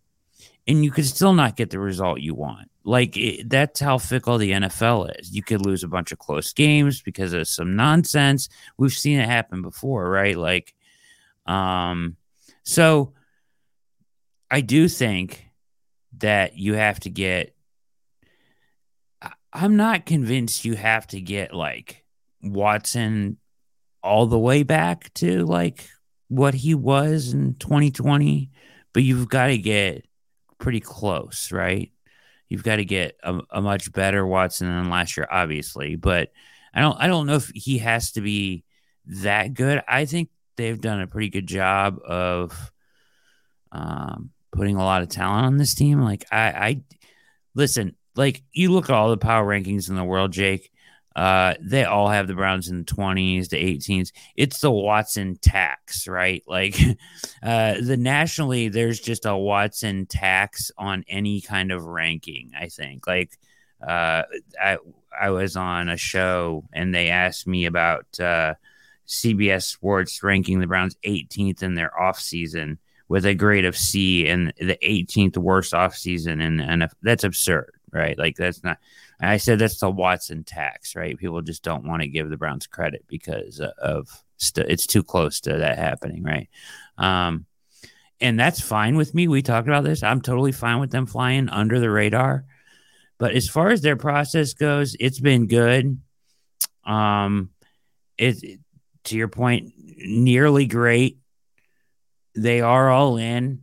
and 0.67 0.83
you 0.83 0.91
could 0.91 1.05
still 1.05 1.33
not 1.33 1.55
get 1.55 1.69
the 1.69 1.79
result 1.79 2.21
you 2.21 2.33
want. 2.33 2.69
Like 2.83 3.17
it, 3.17 3.49
that's 3.49 3.79
how 3.79 3.97
fickle 3.97 4.37
the 4.37 4.51
NFL 4.51 5.19
is. 5.19 5.35
You 5.35 5.43
could 5.43 5.65
lose 5.65 5.83
a 5.83 5.87
bunch 5.87 6.11
of 6.11 6.19
close 6.19 6.53
games 6.53 7.01
because 7.01 7.33
of 7.33 7.47
some 7.47 7.75
nonsense. 7.75 8.47
We've 8.77 8.93
seen 8.93 9.19
it 9.19 9.27
happen 9.27 9.61
before, 9.61 10.09
right? 10.09 10.37
Like, 10.37 10.75
um, 11.45 12.17
so 12.63 13.13
I 14.49 14.61
do 14.61 14.87
think 14.87 15.45
that 16.17 16.57
you 16.57 16.73
have 16.73 16.99
to 17.01 17.09
get. 17.09 17.55
I'm 19.53 19.77
not 19.77 20.05
convinced 20.05 20.65
you 20.65 20.75
have 20.75 21.07
to 21.07 21.21
get 21.21 21.53
like 21.53 22.03
Watson 22.41 23.37
all 24.03 24.27
the 24.27 24.39
way 24.39 24.63
back 24.63 25.13
to 25.15 25.45
like 25.45 25.87
what 26.27 26.53
he 26.53 26.75
was 26.75 27.33
in 27.33 27.55
2020, 27.55 28.51
but 28.93 29.03
you've 29.03 29.29
got 29.29 29.47
to 29.47 29.57
get 29.57 30.05
pretty 30.59 30.79
close, 30.79 31.51
right? 31.51 31.91
You've 32.49 32.63
got 32.63 32.77
to 32.77 32.85
get 32.85 33.17
a, 33.23 33.39
a, 33.49 33.61
much 33.61 33.91
better 33.91 34.25
Watson 34.25 34.67
than 34.67 34.89
last 34.89 35.17
year, 35.17 35.27
obviously. 35.29 35.95
But 35.95 36.31
I 36.73 36.81
don't 36.81 36.97
I 36.99 37.07
don't 37.07 37.27
know 37.27 37.35
if 37.35 37.51
he 37.53 37.79
has 37.79 38.11
to 38.13 38.21
be 38.21 38.63
that 39.05 39.53
good. 39.53 39.81
I 39.87 40.05
think 40.05 40.29
they've 40.55 40.79
done 40.79 41.01
a 41.01 41.07
pretty 41.07 41.29
good 41.29 41.47
job 41.47 41.99
of 42.05 42.71
um, 43.71 44.31
putting 44.51 44.75
a 44.77 44.83
lot 44.83 45.01
of 45.01 45.09
talent 45.09 45.45
on 45.45 45.57
this 45.57 45.75
team. 45.75 46.01
Like 46.01 46.25
I, 46.31 46.39
I 46.39 46.81
listen, 47.53 47.95
like 48.15 48.43
you 48.51 48.71
look 48.71 48.89
at 48.89 48.95
all 48.95 49.09
the 49.09 49.17
power 49.17 49.45
rankings 49.45 49.89
in 49.89 49.95
the 49.95 50.03
world, 50.03 50.31
Jake. 50.31 50.71
Uh, 51.15 51.53
they 51.61 51.85
all 51.85 52.09
have 52.09 52.27
the 52.27 52.33
Browns 52.33 52.67
in 52.67 52.79
the 52.79 52.83
20s, 52.83 53.47
the 53.47 53.55
18s. 53.55 54.11
It's 54.35 54.59
the 54.59 54.69
Watson 54.69 55.37
tax, 55.41 56.09
right? 56.09 56.43
Like 56.45 56.77
uh, 57.43 57.75
the 57.81 57.95
nationally, 57.97 58.67
there's 58.67 58.99
just 58.99 59.25
a 59.25 59.35
Watson 59.35 60.07
tax 60.07 60.71
on 60.77 61.05
any 61.07 61.39
kind 61.39 61.71
of 61.71 61.85
ranking, 61.85 62.51
I 62.59 62.67
think. 62.67 63.07
Like 63.07 63.31
uh, 63.81 64.23
I, 64.61 64.77
I 65.17 65.29
was 65.29 65.55
on 65.55 65.87
a 65.87 65.95
show 65.95 66.65
and 66.73 66.93
they 66.93 67.07
asked 67.07 67.47
me 67.47 67.65
about 67.65 68.19
uh, 68.19 68.55
CBS 69.07 69.63
Sports 69.63 70.23
ranking 70.23 70.59
the 70.59 70.67
Browns 70.67 70.95
18th 71.05 71.63
in 71.63 71.75
their 71.75 71.91
offseason 71.99 72.77
with 73.07 73.25
a 73.25 73.35
grade 73.35 73.65
of 73.65 73.77
C 73.77 74.27
and 74.27 74.51
the 74.57 74.77
18th 74.83 75.37
worst 75.37 75.73
offseason. 75.73 76.43
And, 76.43 76.61
and 76.61 76.89
that's 77.01 77.23
absurd, 77.23 77.71
right? 77.91 78.17
Like 78.17 78.35
that's 78.35 78.63
not 78.63 78.79
I 79.19 79.37
said 79.37 79.59
that's 79.59 79.79
the 79.79 79.89
Watson 79.89 80.43
tax, 80.43 80.95
right? 80.95 81.17
People 81.17 81.41
just 81.41 81.63
don't 81.63 81.87
want 81.87 82.01
to 82.01 82.07
give 82.07 82.29
the 82.29 82.37
Browns 82.37 82.67
credit 82.67 83.05
because 83.07 83.59
of 83.59 84.09
st- 84.37 84.69
it's 84.69 84.85
too 84.85 85.03
close 85.03 85.39
to 85.41 85.57
that 85.57 85.77
happening, 85.77 86.23
right? 86.23 86.49
Um, 86.97 87.45
and 88.19 88.39
that's 88.39 88.61
fine 88.61 88.95
with 88.95 89.13
me. 89.13 89.27
We 89.27 89.41
talked 89.41 89.67
about 89.67 89.83
this. 89.83 90.03
I'm 90.03 90.21
totally 90.21 90.51
fine 90.51 90.79
with 90.79 90.91
them 90.91 91.05
flying 91.05 91.49
under 91.49 91.79
the 91.79 91.89
radar. 91.89 92.45
But 93.17 93.33
as 93.33 93.47
far 93.47 93.69
as 93.69 93.81
their 93.81 93.95
process 93.95 94.53
goes, 94.53 94.95
it's 94.99 95.19
been 95.19 95.47
good. 95.47 95.99
Um, 96.83 97.49
it 98.17 98.59
to 99.05 99.17
your 99.17 99.27
point, 99.27 99.73
nearly 99.77 100.65
great. 100.65 101.19
They 102.35 102.61
are 102.61 102.89
all 102.89 103.17
in 103.17 103.61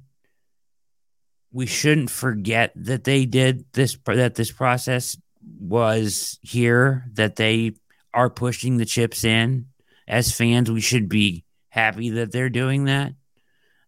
we 1.53 1.67
shouldn't 1.67 2.11
forget 2.11 2.73
that 2.75 3.05
they 3.05 3.27
did 3.27 3.67
this 3.73 3.97
that 4.07 4.35
this 4.35 4.51
process 4.51 5.17
was 5.61 6.39
here 6.43 7.05
that 7.13 7.37
they 7.37 7.75
are 8.15 8.31
pushing 8.31 8.79
the 8.79 8.87
chips 8.87 9.25
in. 9.25 9.67
As 10.09 10.33
fans, 10.33 10.71
we 10.71 10.81
should 10.81 11.09
be 11.09 11.45
happy 11.69 12.11
that 12.11 12.33
they're 12.33 12.51
doing 12.51 12.85
that. 12.85 13.13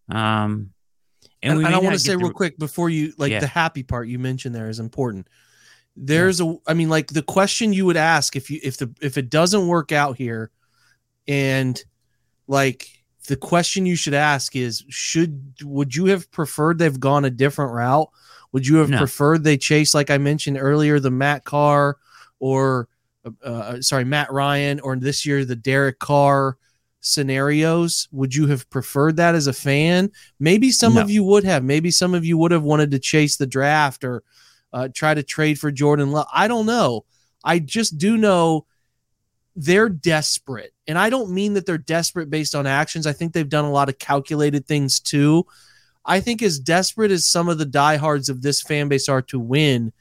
Um, 0.09 0.71
and, 1.43 1.59
and 1.59 1.67
I 1.67 1.79
want 1.79 1.93
to 1.93 1.99
say 1.99 2.15
real 2.15 2.31
quick 2.31 2.57
before 2.57 2.89
you 2.89 3.13
like 3.17 3.31
yeah. 3.31 3.39
the 3.39 3.47
happy 3.47 3.83
part 3.83 4.07
you 4.07 4.17
mentioned 4.19 4.55
there 4.55 4.69
is 4.69 4.79
important. 4.79 5.27
There's 5.95 6.39
yeah. 6.39 6.53
a, 6.53 6.71
I 6.71 6.73
mean, 6.73 6.89
like 6.89 7.07
the 7.07 7.21
question 7.21 7.73
you 7.73 7.85
would 7.85 7.97
ask 7.97 8.35
if 8.35 8.49
you 8.49 8.59
if 8.63 8.77
the 8.77 8.93
if 9.01 9.17
it 9.17 9.29
doesn't 9.29 9.67
work 9.67 9.91
out 9.91 10.17
here, 10.17 10.51
and 11.27 11.83
like 12.47 12.87
the 13.27 13.35
question 13.35 13.85
you 13.85 13.95
should 13.95 14.13
ask 14.13 14.55
is 14.55 14.83
should 14.89 15.53
would 15.63 15.95
you 15.95 16.05
have 16.05 16.29
preferred 16.31 16.77
they've 16.77 16.99
gone 16.99 17.25
a 17.25 17.29
different 17.29 17.71
route 17.71 18.09
would 18.55 18.65
you 18.65 18.77
have 18.77 18.89
no. 18.89 18.99
preferred 18.99 19.43
they 19.43 19.57
chase, 19.57 19.93
like 19.93 20.09
I 20.09 20.17
mentioned 20.17 20.57
earlier, 20.57 20.97
the 21.01 21.11
Matt 21.11 21.43
Carr 21.43 21.97
or 22.39 22.87
uh, 23.25 23.31
uh, 23.43 23.81
sorry, 23.81 24.05
Matt 24.05 24.31
Ryan, 24.31 24.79
or 24.79 24.95
this 24.95 25.25
year 25.25 25.43
the 25.43 25.57
Derek 25.57 25.99
Carr 25.99 26.57
scenarios? 27.01 28.07
Would 28.13 28.33
you 28.33 28.47
have 28.47 28.69
preferred 28.69 29.17
that 29.17 29.35
as 29.35 29.47
a 29.47 29.51
fan? 29.51 30.09
Maybe 30.39 30.71
some 30.71 30.93
no. 30.93 31.01
of 31.01 31.09
you 31.09 31.21
would 31.25 31.43
have. 31.43 31.65
Maybe 31.65 31.91
some 31.91 32.13
of 32.13 32.23
you 32.23 32.37
would 32.37 32.51
have 32.51 32.63
wanted 32.63 32.91
to 32.91 32.99
chase 32.99 33.35
the 33.35 33.45
draft 33.45 34.05
or 34.05 34.23
uh, 34.71 34.87
try 34.93 35.13
to 35.13 35.21
trade 35.21 35.59
for 35.59 35.69
Jordan 35.69 36.11
Love. 36.13 36.27
I 36.33 36.47
don't 36.47 36.65
know. 36.65 37.03
I 37.43 37.59
just 37.59 37.97
do 37.97 38.15
know 38.15 38.67
they're 39.55 39.89
desperate. 39.89 40.73
And 40.87 40.97
I 40.97 41.09
don't 41.09 41.31
mean 41.31 41.53
that 41.53 41.65
they're 41.65 41.77
desperate 41.77 42.29
based 42.29 42.55
on 42.55 42.67
actions. 42.67 43.07
I 43.07 43.13
think 43.13 43.33
they've 43.33 43.47
done 43.47 43.65
a 43.65 43.71
lot 43.71 43.89
of 43.89 43.99
calculated 43.99 44.67
things 44.67 44.99
too. 44.99 45.45
I 46.05 46.19
think 46.19 46.41
as 46.41 46.59
desperate 46.59 47.11
as 47.11 47.27
some 47.27 47.49
of 47.49 47.57
the 47.57 47.65
diehards 47.65 48.29
of 48.29 48.41
this 48.41 48.61
fan 48.61 48.89
base 48.89 49.09
are 49.09 49.23
to 49.23 49.39
win, 49.39 49.91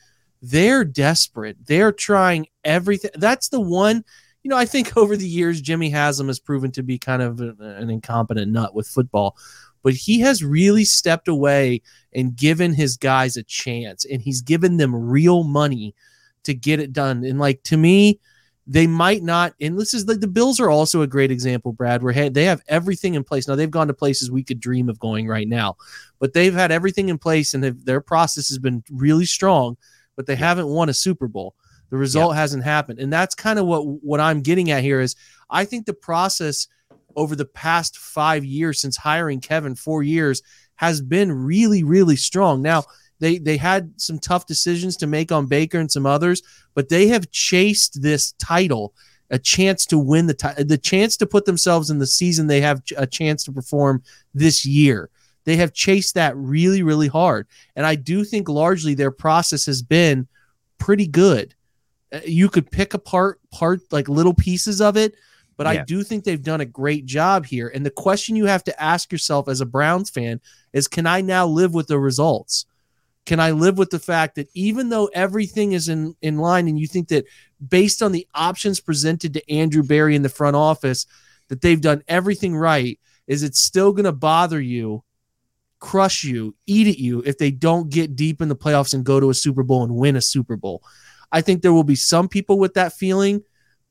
they're 0.42 0.84
desperate. 0.84 1.56
They're 1.64 1.92
trying 1.92 2.46
everything. 2.64 3.12
That's 3.14 3.48
the 3.48 3.60
one, 3.60 4.04
you 4.42 4.50
know, 4.50 4.56
I 4.56 4.66
think 4.66 4.96
over 4.96 5.16
the 5.16 5.28
years, 5.28 5.60
Jimmy 5.60 5.88
Haslam 5.88 6.28
has 6.28 6.40
proven 6.40 6.70
to 6.72 6.82
be 6.82 6.98
kind 6.98 7.22
of 7.22 7.40
an 7.40 7.88
incompetent 7.90 8.52
nut 8.52 8.74
with 8.74 8.88
football, 8.88 9.36
but 9.82 9.94
he 9.94 10.20
has 10.20 10.44
really 10.44 10.84
stepped 10.84 11.28
away 11.28 11.80
and 12.12 12.36
given 12.36 12.74
his 12.74 12.96
guys 12.96 13.36
a 13.36 13.42
chance 13.42 14.04
and 14.04 14.20
he's 14.20 14.42
given 14.42 14.76
them 14.76 14.94
real 14.94 15.44
money 15.44 15.94
to 16.42 16.54
get 16.54 16.80
it 16.80 16.92
done. 16.92 17.24
And 17.24 17.38
like 17.38 17.62
to 17.64 17.76
me, 17.76 18.20
they 18.66 18.86
might 18.86 19.22
not 19.22 19.54
and 19.60 19.78
this 19.78 19.92
is 19.92 20.06
like 20.06 20.20
the 20.20 20.26
bills 20.26 20.58
are 20.58 20.70
also 20.70 21.02
a 21.02 21.06
great 21.06 21.30
example 21.30 21.72
brad 21.72 22.02
where 22.02 22.30
they 22.30 22.44
have 22.44 22.62
everything 22.68 23.14
in 23.14 23.22
place 23.22 23.46
now 23.46 23.54
they've 23.54 23.70
gone 23.70 23.88
to 23.88 23.94
places 23.94 24.30
we 24.30 24.42
could 24.42 24.60
dream 24.60 24.88
of 24.88 24.98
going 24.98 25.26
right 25.26 25.48
now 25.48 25.76
but 26.18 26.32
they've 26.32 26.54
had 26.54 26.72
everything 26.72 27.08
in 27.08 27.18
place 27.18 27.52
and 27.52 27.62
their 27.62 28.00
process 28.00 28.48
has 28.48 28.58
been 28.58 28.82
really 28.90 29.26
strong 29.26 29.76
but 30.16 30.26
they 30.26 30.32
yeah. 30.32 30.38
haven't 30.38 30.68
won 30.68 30.88
a 30.88 30.94
super 30.94 31.28
bowl 31.28 31.54
the 31.90 31.96
result 31.96 32.32
yeah. 32.32 32.40
hasn't 32.40 32.64
happened 32.64 32.98
and 32.98 33.12
that's 33.12 33.34
kind 33.34 33.58
of 33.58 33.66
what 33.66 33.82
what 33.82 34.20
i'm 34.20 34.40
getting 34.40 34.70
at 34.70 34.82
here 34.82 35.00
is 35.00 35.14
i 35.50 35.64
think 35.64 35.84
the 35.84 35.94
process 35.94 36.66
over 37.16 37.36
the 37.36 37.44
past 37.44 37.98
five 37.98 38.44
years 38.44 38.80
since 38.80 38.96
hiring 38.96 39.40
kevin 39.40 39.74
four 39.74 40.02
years 40.02 40.42
has 40.76 41.02
been 41.02 41.30
really 41.30 41.84
really 41.84 42.16
strong 42.16 42.62
now 42.62 42.82
they 43.20 43.38
they 43.38 43.56
had 43.56 43.92
some 44.00 44.18
tough 44.18 44.46
decisions 44.46 44.96
to 44.98 45.06
make 45.06 45.32
on 45.32 45.46
Baker 45.46 45.78
and 45.78 45.90
some 45.90 46.06
others, 46.06 46.42
but 46.74 46.88
they 46.88 47.08
have 47.08 47.30
chased 47.30 48.02
this 48.02 48.32
title, 48.32 48.94
a 49.30 49.38
chance 49.38 49.86
to 49.86 49.98
win 49.98 50.26
the 50.26 50.34
title, 50.34 50.64
the 50.64 50.78
chance 50.78 51.16
to 51.18 51.26
put 51.26 51.44
themselves 51.44 51.90
in 51.90 51.98
the 51.98 52.06
season 52.06 52.46
they 52.46 52.60
have 52.60 52.82
a 52.96 53.06
chance 53.06 53.44
to 53.44 53.52
perform 53.52 54.02
this 54.34 54.66
year. 54.66 55.10
They 55.44 55.56
have 55.56 55.72
chased 55.72 56.14
that 56.14 56.36
really 56.36 56.82
really 56.82 57.08
hard, 57.08 57.46
and 57.76 57.86
I 57.86 57.94
do 57.94 58.24
think 58.24 58.48
largely 58.48 58.94
their 58.94 59.10
process 59.10 59.66
has 59.66 59.82
been 59.82 60.26
pretty 60.78 61.06
good. 61.06 61.54
Uh, 62.12 62.20
you 62.26 62.48
could 62.48 62.70
pick 62.70 62.94
apart 62.94 63.40
part 63.50 63.80
like 63.90 64.08
little 64.08 64.34
pieces 64.34 64.80
of 64.80 64.96
it, 64.96 65.14
but 65.56 65.72
yeah. 65.72 65.80
I 65.80 65.84
do 65.84 66.02
think 66.02 66.24
they've 66.24 66.42
done 66.42 66.60
a 66.60 66.66
great 66.66 67.06
job 67.06 67.46
here. 67.46 67.70
And 67.74 67.84
the 67.86 67.90
question 67.90 68.36
you 68.36 68.46
have 68.46 68.64
to 68.64 68.82
ask 68.82 69.12
yourself 69.12 69.48
as 69.48 69.60
a 69.60 69.66
Browns 69.66 70.10
fan 70.10 70.40
is 70.72 70.88
can 70.88 71.06
I 71.06 71.20
now 71.20 71.46
live 71.46 71.74
with 71.74 71.86
the 71.86 71.98
results? 71.98 72.66
Can 73.26 73.40
I 73.40 73.52
live 73.52 73.78
with 73.78 73.90
the 73.90 73.98
fact 73.98 74.34
that 74.34 74.48
even 74.54 74.90
though 74.90 75.06
everything 75.14 75.72
is 75.72 75.88
in, 75.88 76.14
in 76.20 76.38
line 76.38 76.68
and 76.68 76.78
you 76.78 76.86
think 76.86 77.08
that 77.08 77.24
based 77.66 78.02
on 78.02 78.12
the 78.12 78.26
options 78.34 78.80
presented 78.80 79.32
to 79.34 79.50
Andrew 79.50 79.82
Berry 79.82 80.14
in 80.14 80.22
the 80.22 80.28
front 80.28 80.56
office, 80.56 81.06
that 81.48 81.60
they've 81.60 81.80
done 81.80 82.02
everything 82.08 82.54
right, 82.54 82.98
is 83.26 83.42
it 83.42 83.54
still 83.54 83.92
going 83.92 84.04
to 84.04 84.12
bother 84.12 84.60
you, 84.60 85.02
crush 85.78 86.24
you, 86.24 86.54
eat 86.66 86.86
at 86.86 86.98
you 86.98 87.22
if 87.24 87.38
they 87.38 87.50
don't 87.50 87.90
get 87.90 88.16
deep 88.16 88.40
in 88.40 88.48
the 88.48 88.56
playoffs 88.56 88.94
and 88.94 89.04
go 89.04 89.20
to 89.20 89.30
a 89.30 89.34
Super 89.34 89.62
Bowl 89.62 89.84
and 89.84 89.94
win 89.94 90.16
a 90.16 90.20
Super 90.20 90.56
Bowl? 90.56 90.82
I 91.32 91.40
think 91.40 91.62
there 91.62 91.72
will 91.72 91.84
be 91.84 91.96
some 91.96 92.28
people 92.28 92.58
with 92.58 92.74
that 92.74 92.92
feeling, 92.92 93.42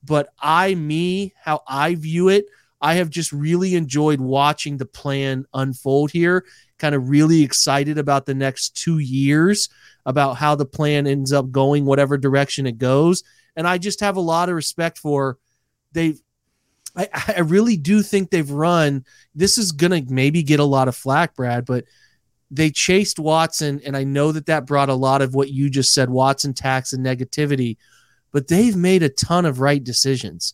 but 0.04 0.30
I, 0.40 0.76
me, 0.76 1.34
how 1.42 1.62
I 1.68 1.96
view 1.96 2.30
it, 2.30 2.46
I 2.84 2.96
have 2.96 3.10
just 3.10 3.32
really 3.32 3.76
enjoyed 3.76 4.20
watching 4.20 4.76
the 4.76 4.86
plan 4.86 5.46
unfold 5.54 6.12
here. 6.12 6.46
Kind 6.78 6.94
of 6.94 7.10
really 7.10 7.42
excited 7.42 7.98
about 7.98 8.26
the 8.26 8.36
next 8.36 8.76
two 8.76 9.00
years, 9.00 9.70
about 10.06 10.36
how 10.36 10.56
the 10.56 10.66
plan 10.66 11.08
ends 11.08 11.32
up 11.32 11.50
going, 11.50 11.86
whatever 11.86 12.18
direction 12.18 12.68
it 12.68 12.78
goes. 12.78 13.24
And 13.56 13.66
I 13.66 13.78
just 13.78 14.02
have 14.02 14.18
a 14.18 14.22
lot 14.22 14.50
of 14.50 14.56
respect 14.56 14.98
for 14.98 15.38
they've 15.94 16.20
I, 16.96 17.08
I 17.38 17.40
really 17.40 17.78
do 17.78 18.02
think 18.02 18.30
they've 18.30 18.52
run. 18.52 19.06
This 19.34 19.58
is 19.58 19.72
gonna 19.72 20.02
maybe 20.10 20.44
get 20.44 20.60
a 20.60 20.66
lot 20.66 20.90
of 20.90 20.96
flack, 20.96 21.36
Brad, 21.36 21.66
but 21.66 21.86
they 22.52 22.70
chased 22.70 23.18
Watson, 23.18 23.82
and 23.86 23.96
I 23.96 24.04
know 24.04 24.34
that 24.34 24.46
that 24.48 24.68
brought 24.68 24.90
a 24.90 24.94
lot 24.94 25.22
of 25.22 25.34
what 25.34 25.50
you 25.50 25.70
just 25.70 25.94
said, 25.94 26.10
Watson 26.10 26.54
tax 26.54 26.92
and 26.94 27.04
negativity, 27.04 27.78
but 28.32 28.50
they've 28.50 28.76
made 28.76 29.04
a 29.04 29.10
ton 29.10 29.46
of 29.46 29.62
right 29.62 29.84
decisions. 29.84 30.54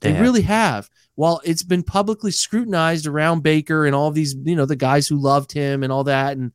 They, 0.00 0.12
they 0.12 0.20
really 0.20 0.42
have. 0.42 0.88
While 1.16 1.40
it's 1.44 1.62
been 1.62 1.82
publicly 1.82 2.30
scrutinized 2.30 3.06
around 3.06 3.42
Baker 3.42 3.86
and 3.86 3.94
all 3.94 4.10
these, 4.10 4.34
you 4.44 4.54
know, 4.54 4.66
the 4.66 4.76
guys 4.76 5.08
who 5.08 5.16
loved 5.16 5.50
him 5.50 5.82
and 5.82 5.92
all 5.92 6.04
that, 6.04 6.36
and 6.36 6.52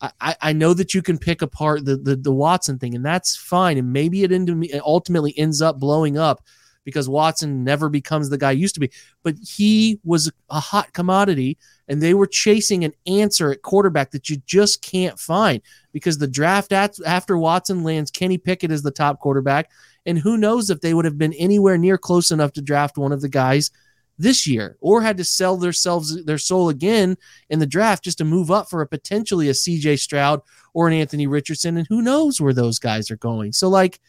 I, 0.00 0.36
I 0.40 0.52
know 0.52 0.74
that 0.74 0.94
you 0.94 1.02
can 1.02 1.18
pick 1.18 1.42
apart 1.42 1.84
the, 1.84 1.96
the 1.96 2.16
the 2.16 2.32
Watson 2.32 2.78
thing, 2.78 2.94
and 2.94 3.04
that's 3.04 3.36
fine. 3.36 3.78
And 3.78 3.92
maybe 3.92 4.22
it 4.24 4.82
ultimately 4.84 5.36
ends 5.38 5.62
up 5.62 5.78
blowing 5.78 6.18
up 6.18 6.42
because 6.84 7.08
Watson 7.08 7.64
never 7.64 7.88
becomes 7.88 8.28
the 8.30 8.38
guy 8.38 8.54
he 8.54 8.60
used 8.60 8.74
to 8.74 8.80
be. 8.80 8.90
But 9.22 9.34
he 9.42 9.98
was 10.04 10.30
a 10.50 10.60
hot 10.60 10.92
commodity, 10.92 11.58
and 11.88 12.00
they 12.00 12.14
were 12.14 12.26
chasing 12.26 12.84
an 12.84 12.92
answer 13.06 13.50
at 13.50 13.62
quarterback 13.62 14.12
that 14.12 14.30
you 14.30 14.36
just 14.46 14.82
can't 14.82 15.18
find 15.18 15.62
because 15.92 16.18
the 16.18 16.28
draft 16.28 16.72
after 16.72 17.38
Watson 17.38 17.82
lands, 17.82 18.10
Kenny 18.10 18.38
Pickett 18.38 18.70
is 18.70 18.82
the 18.82 18.90
top 18.90 19.18
quarterback. 19.18 19.70
And 20.04 20.18
who 20.18 20.36
knows 20.36 20.70
if 20.70 20.80
they 20.80 20.94
would 20.94 21.04
have 21.04 21.18
been 21.18 21.32
anywhere 21.32 21.76
near 21.76 21.98
close 21.98 22.30
enough 22.30 22.52
to 22.52 22.62
draft 22.62 22.96
one 22.96 23.10
of 23.10 23.20
the 23.20 23.28
guys 23.28 23.72
this 24.18 24.46
year 24.46 24.76
or 24.80 25.02
had 25.02 25.16
to 25.18 25.24
sell 25.24 25.56
themselves 25.56 26.24
their 26.24 26.38
soul 26.38 26.68
again 26.68 27.16
in 27.50 27.58
the 27.58 27.66
draft 27.66 28.04
just 28.04 28.18
to 28.18 28.24
move 28.24 28.50
up 28.50 28.68
for 28.70 28.80
a 28.80 28.86
potentially 28.86 29.48
a 29.48 29.52
CJ 29.52 29.98
Stroud 29.98 30.40
or 30.72 30.88
an 30.88 30.94
Anthony 30.94 31.26
Richardson 31.26 31.76
and 31.76 31.86
who 31.88 32.02
knows 32.02 32.40
where 32.40 32.54
those 32.54 32.78
guys 32.78 33.10
are 33.10 33.16
going. 33.16 33.52
So 33.52 33.68
like 33.68 34.00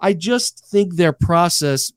I 0.00 0.12
just 0.12 0.66
think 0.66 0.94
their 0.94 1.12
process 1.12 1.92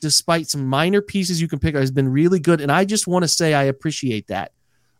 despite 0.00 0.48
some 0.48 0.66
minor 0.66 1.02
pieces 1.02 1.40
you 1.40 1.48
can 1.48 1.58
pick 1.58 1.74
has 1.74 1.90
been 1.90 2.08
really 2.08 2.40
good 2.40 2.60
and 2.60 2.72
I 2.72 2.84
just 2.84 3.06
want 3.06 3.22
to 3.22 3.28
say 3.28 3.52
I 3.52 3.64
appreciate 3.64 4.28
that. 4.28 4.52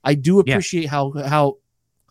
I 0.05 0.15
do 0.15 0.39
appreciate 0.39 0.85
yeah. 0.85 0.91
how 0.91 1.13
how 1.13 1.57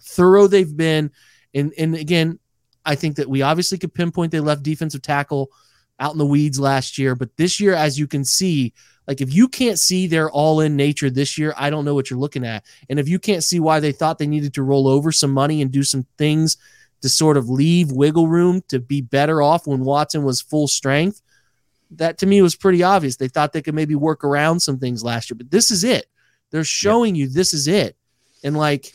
thorough 0.01 0.47
they've 0.47 0.75
been 0.75 1.11
and 1.53 1.73
and 1.77 1.95
again 1.95 2.39
I 2.85 2.95
think 2.95 3.17
that 3.17 3.29
we 3.29 3.43
obviously 3.43 3.77
could 3.77 3.93
pinpoint 3.93 4.31
they 4.31 4.39
left 4.39 4.63
defensive 4.63 5.03
tackle 5.03 5.51
out 5.99 6.13
in 6.13 6.17
the 6.17 6.25
weeds 6.25 6.59
last 6.59 6.97
year, 6.97 7.13
but 7.13 7.35
this 7.35 7.59
year 7.59 7.73
as 7.73 7.99
you 7.99 8.07
can 8.07 8.23
see 8.23 8.73
like 9.09 9.21
if 9.21 9.33
you 9.33 9.47
can't 9.47 9.79
see 9.79 10.05
their 10.05 10.29
all 10.29 10.61
in 10.61 10.75
nature 10.75 11.09
this 11.09 11.35
year, 11.35 11.51
I 11.57 11.71
don't 11.71 11.83
know 11.83 11.95
what 11.95 12.11
you're 12.11 12.19
looking 12.19 12.45
at. 12.45 12.63
And 12.91 12.99
if 12.99 13.09
you 13.09 13.17
can't 13.17 13.43
see 13.43 13.59
why 13.59 13.79
they 13.79 13.91
thought 13.91 14.19
they 14.19 14.27
needed 14.27 14.53
to 14.53 14.61
roll 14.61 14.87
over 14.87 15.11
some 15.11 15.31
money 15.31 15.63
and 15.63 15.71
do 15.71 15.81
some 15.81 16.05
things 16.19 16.57
to 17.01 17.09
sort 17.09 17.35
of 17.35 17.49
leave 17.49 17.91
wiggle 17.91 18.27
room 18.27 18.61
to 18.67 18.79
be 18.79 19.01
better 19.01 19.41
off 19.41 19.65
when 19.65 19.83
Watson 19.83 20.21
was 20.21 20.43
full 20.43 20.67
strength, 20.67 21.23
that 21.89 22.19
to 22.19 22.27
me 22.27 22.43
was 22.43 22.55
pretty 22.55 22.83
obvious. 22.83 23.15
They 23.15 23.27
thought 23.27 23.51
they 23.51 23.63
could 23.63 23.73
maybe 23.73 23.95
work 23.95 24.23
around 24.23 24.59
some 24.59 24.77
things 24.77 25.03
last 25.03 25.31
year, 25.31 25.37
but 25.37 25.49
this 25.49 25.71
is 25.71 25.83
it. 25.83 26.05
They're 26.51 26.63
showing 26.63 27.15
yeah. 27.15 27.21
you 27.21 27.29
this 27.29 27.51
is 27.51 27.67
it. 27.67 27.97
And 28.43 28.55
like, 28.55 28.93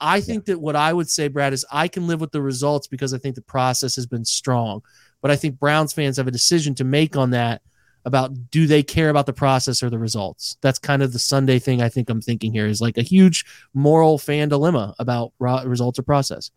I 0.00 0.22
think 0.22 0.48
yeah. 0.48 0.54
that 0.54 0.60
what 0.60 0.74
I 0.74 0.90
would 0.90 1.10
say, 1.10 1.28
Brad, 1.28 1.52
is 1.52 1.66
I 1.70 1.86
can 1.86 2.06
live 2.06 2.22
with 2.22 2.32
the 2.32 2.40
results 2.40 2.86
because 2.86 3.12
I 3.12 3.18
think 3.18 3.34
the 3.34 3.42
process 3.42 3.94
has 3.96 4.06
been 4.06 4.24
strong. 4.24 4.80
But 5.20 5.30
I 5.30 5.36
think 5.36 5.58
Browns 5.58 5.92
fans 5.92 6.16
have 6.16 6.28
a 6.28 6.30
decision 6.30 6.74
to 6.76 6.84
make 6.84 7.14
on 7.14 7.32
that 7.32 7.60
about 8.04 8.50
do 8.50 8.66
they 8.66 8.82
care 8.82 9.10
about 9.10 9.26
the 9.26 9.32
process 9.32 9.82
or 9.82 9.90
the 9.90 9.98
results. 9.98 10.56
That's 10.60 10.78
kind 10.78 11.02
of 11.02 11.12
the 11.12 11.18
Sunday 11.18 11.58
thing 11.58 11.82
I 11.82 11.88
think 11.88 12.08
I'm 12.08 12.22
thinking 12.22 12.52
here 12.52 12.66
is 12.66 12.80
like 12.80 12.96
a 12.96 13.02
huge 13.02 13.44
moral 13.74 14.18
fan 14.18 14.48
dilemma 14.48 14.94
about 14.98 15.32
results 15.38 15.98
or 15.98 16.02
process. 16.02 16.50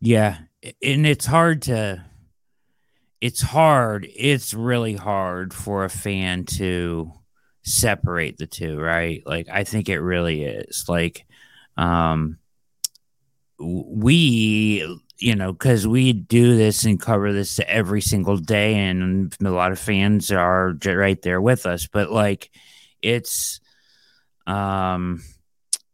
Yeah, 0.00 0.38
and 0.82 1.06
it's 1.06 1.26
hard 1.26 1.62
to 1.62 2.04
it's 3.20 3.42
hard. 3.42 4.08
It's 4.16 4.54
really 4.54 4.96
hard 4.96 5.52
for 5.52 5.84
a 5.84 5.90
fan 5.90 6.44
to 6.56 7.12
separate 7.62 8.38
the 8.38 8.46
two, 8.46 8.78
right? 8.80 9.22
Like 9.26 9.48
I 9.50 9.64
think 9.64 9.88
it 9.88 10.00
really 10.00 10.44
is. 10.44 10.86
Like 10.88 11.26
um 11.76 12.38
we 13.58 15.00
you 15.20 15.36
know, 15.36 15.52
because 15.52 15.86
we 15.86 16.12
do 16.12 16.56
this 16.56 16.84
and 16.84 17.00
cover 17.00 17.32
this 17.32 17.60
every 17.66 18.00
single 18.00 18.38
day, 18.38 18.74
and 18.74 19.34
a 19.40 19.50
lot 19.50 19.72
of 19.72 19.78
fans 19.78 20.32
are 20.32 20.74
right 20.84 21.20
there 21.22 21.40
with 21.40 21.66
us. 21.66 21.86
But 21.86 22.10
like, 22.10 22.50
it's, 23.02 23.60
um, 24.46 25.22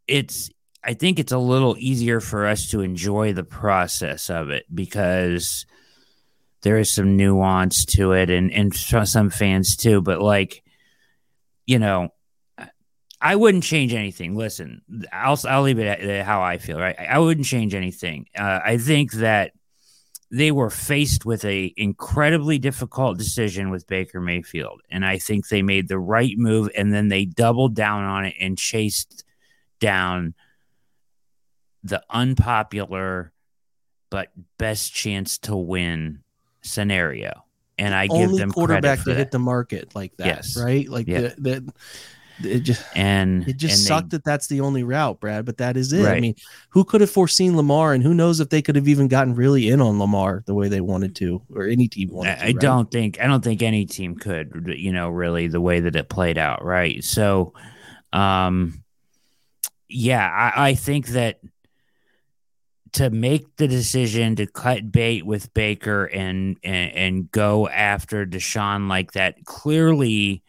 it's. 0.07 0.49
I 0.83 0.93
think 0.93 1.19
it's 1.19 1.33
a 1.33 1.37
little 1.37 1.75
easier 1.77 2.21
for 2.21 2.47
us 2.47 2.69
to 2.69 2.79
enjoy 2.79 3.33
the 3.33 3.43
process 3.43 4.29
of 4.29 4.51
it 4.51 4.65
because 4.73 5.65
there 6.61 6.77
is 6.77 6.93
some 6.93 7.17
nuance 7.17 7.83
to 7.85 8.13
it, 8.13 8.29
and 8.29 8.51
and 8.53 8.73
some 8.73 9.29
fans 9.29 9.75
too. 9.75 10.01
But 10.01 10.21
like, 10.21 10.63
you 11.65 11.79
know, 11.79 12.13
I 13.19 13.35
wouldn't 13.35 13.63
change 13.63 13.93
anything. 13.93 14.35
Listen, 14.35 14.81
I'll 15.11 15.39
I'll 15.47 15.63
leave 15.63 15.79
it 15.79 15.87
at 15.87 16.25
how 16.25 16.41
I 16.41 16.57
feel. 16.57 16.79
Right, 16.79 16.97
I 16.99 17.19
wouldn't 17.19 17.47
change 17.47 17.73
anything. 17.73 18.27
Uh, 18.37 18.59
I 18.63 18.77
think 18.77 19.13
that 19.13 19.53
they 20.29 20.51
were 20.51 20.69
faced 20.69 21.25
with 21.25 21.43
a 21.45 21.73
incredibly 21.77 22.59
difficult 22.59 23.17
decision 23.17 23.69
with 23.69 23.87
Baker 23.87 24.21
Mayfield, 24.21 24.81
and 24.91 25.05
I 25.05 25.17
think 25.17 25.47
they 25.47 25.61
made 25.61 25.87
the 25.87 25.99
right 25.99 26.37
move, 26.37 26.69
and 26.75 26.93
then 26.93 27.07
they 27.07 27.25
doubled 27.25 27.73
down 27.73 28.03
on 28.03 28.25
it 28.25 28.35
and 28.39 28.57
chased 28.57 29.23
down 29.79 30.35
the 31.83 32.03
unpopular 32.09 33.31
but 34.09 34.29
best 34.57 34.93
chance 34.93 35.37
to 35.39 35.55
win 35.55 36.19
scenario. 36.61 37.43
And 37.77 37.93
I 37.93 38.07
Only 38.09 38.27
give 38.27 38.37
them 38.37 38.51
quarterback 38.51 38.99
to 38.99 39.05
that. 39.05 39.17
hit 39.17 39.31
the 39.31 39.39
market 39.39 39.93
like 39.95 40.15
that, 40.17 40.27
yes. 40.27 40.57
right? 40.57 40.87
Like 40.89 41.07
yeah. 41.07 41.21
the, 41.21 41.35
the 41.37 41.73
it 42.43 42.59
just 42.59 42.83
and 42.95 43.47
it 43.47 43.57
just 43.57 43.75
and 43.75 43.87
sucked 43.87 44.09
they, 44.11 44.17
that 44.17 44.23
that's 44.23 44.47
the 44.47 44.61
only 44.61 44.83
route, 44.83 45.19
Brad. 45.19 45.45
But 45.45 45.57
that 45.57 45.77
is 45.77 45.93
it. 45.93 46.03
Right. 46.03 46.17
I 46.17 46.19
mean, 46.19 46.35
who 46.69 46.83
could 46.83 47.01
have 47.01 47.09
foreseen 47.09 47.57
Lamar, 47.57 47.93
and 47.93 48.03
who 48.03 48.13
knows 48.13 48.39
if 48.39 48.49
they 48.49 48.61
could 48.61 48.75
have 48.75 48.87
even 48.87 49.07
gotten 49.07 49.35
really 49.35 49.69
in 49.69 49.81
on 49.81 49.99
Lamar 49.99 50.43
the 50.45 50.53
way 50.53 50.67
they 50.69 50.81
wanted 50.81 51.15
to, 51.17 51.41
or 51.53 51.65
any 51.65 51.87
team 51.87 52.09
wanted. 52.11 52.31
I, 52.31 52.35
to, 52.35 52.43
I 52.47 52.51
don't 52.53 52.91
think 52.91 53.19
I 53.19 53.27
don't 53.27 53.43
think 53.43 53.61
any 53.61 53.85
team 53.85 54.15
could. 54.15 54.73
You 54.77 54.91
know, 54.91 55.09
really 55.09 55.47
the 55.47 55.61
way 55.61 55.79
that 55.81 55.95
it 55.95 56.09
played 56.09 56.37
out, 56.37 56.63
right? 56.63 57.03
So, 57.03 57.53
um, 58.13 58.83
yeah, 59.89 60.27
I, 60.27 60.69
I 60.69 60.73
think 60.75 61.07
that 61.07 61.39
to 62.93 63.09
make 63.09 63.57
the 63.57 63.67
decision 63.67 64.35
to 64.35 64.47
cut 64.47 64.91
bait 64.91 65.25
with 65.25 65.53
Baker 65.53 66.05
and 66.05 66.57
and, 66.63 66.91
and 66.93 67.31
go 67.31 67.67
after 67.67 68.25
Deshaun 68.25 68.87
like 68.87 69.11
that 69.13 69.45
clearly 69.45 70.43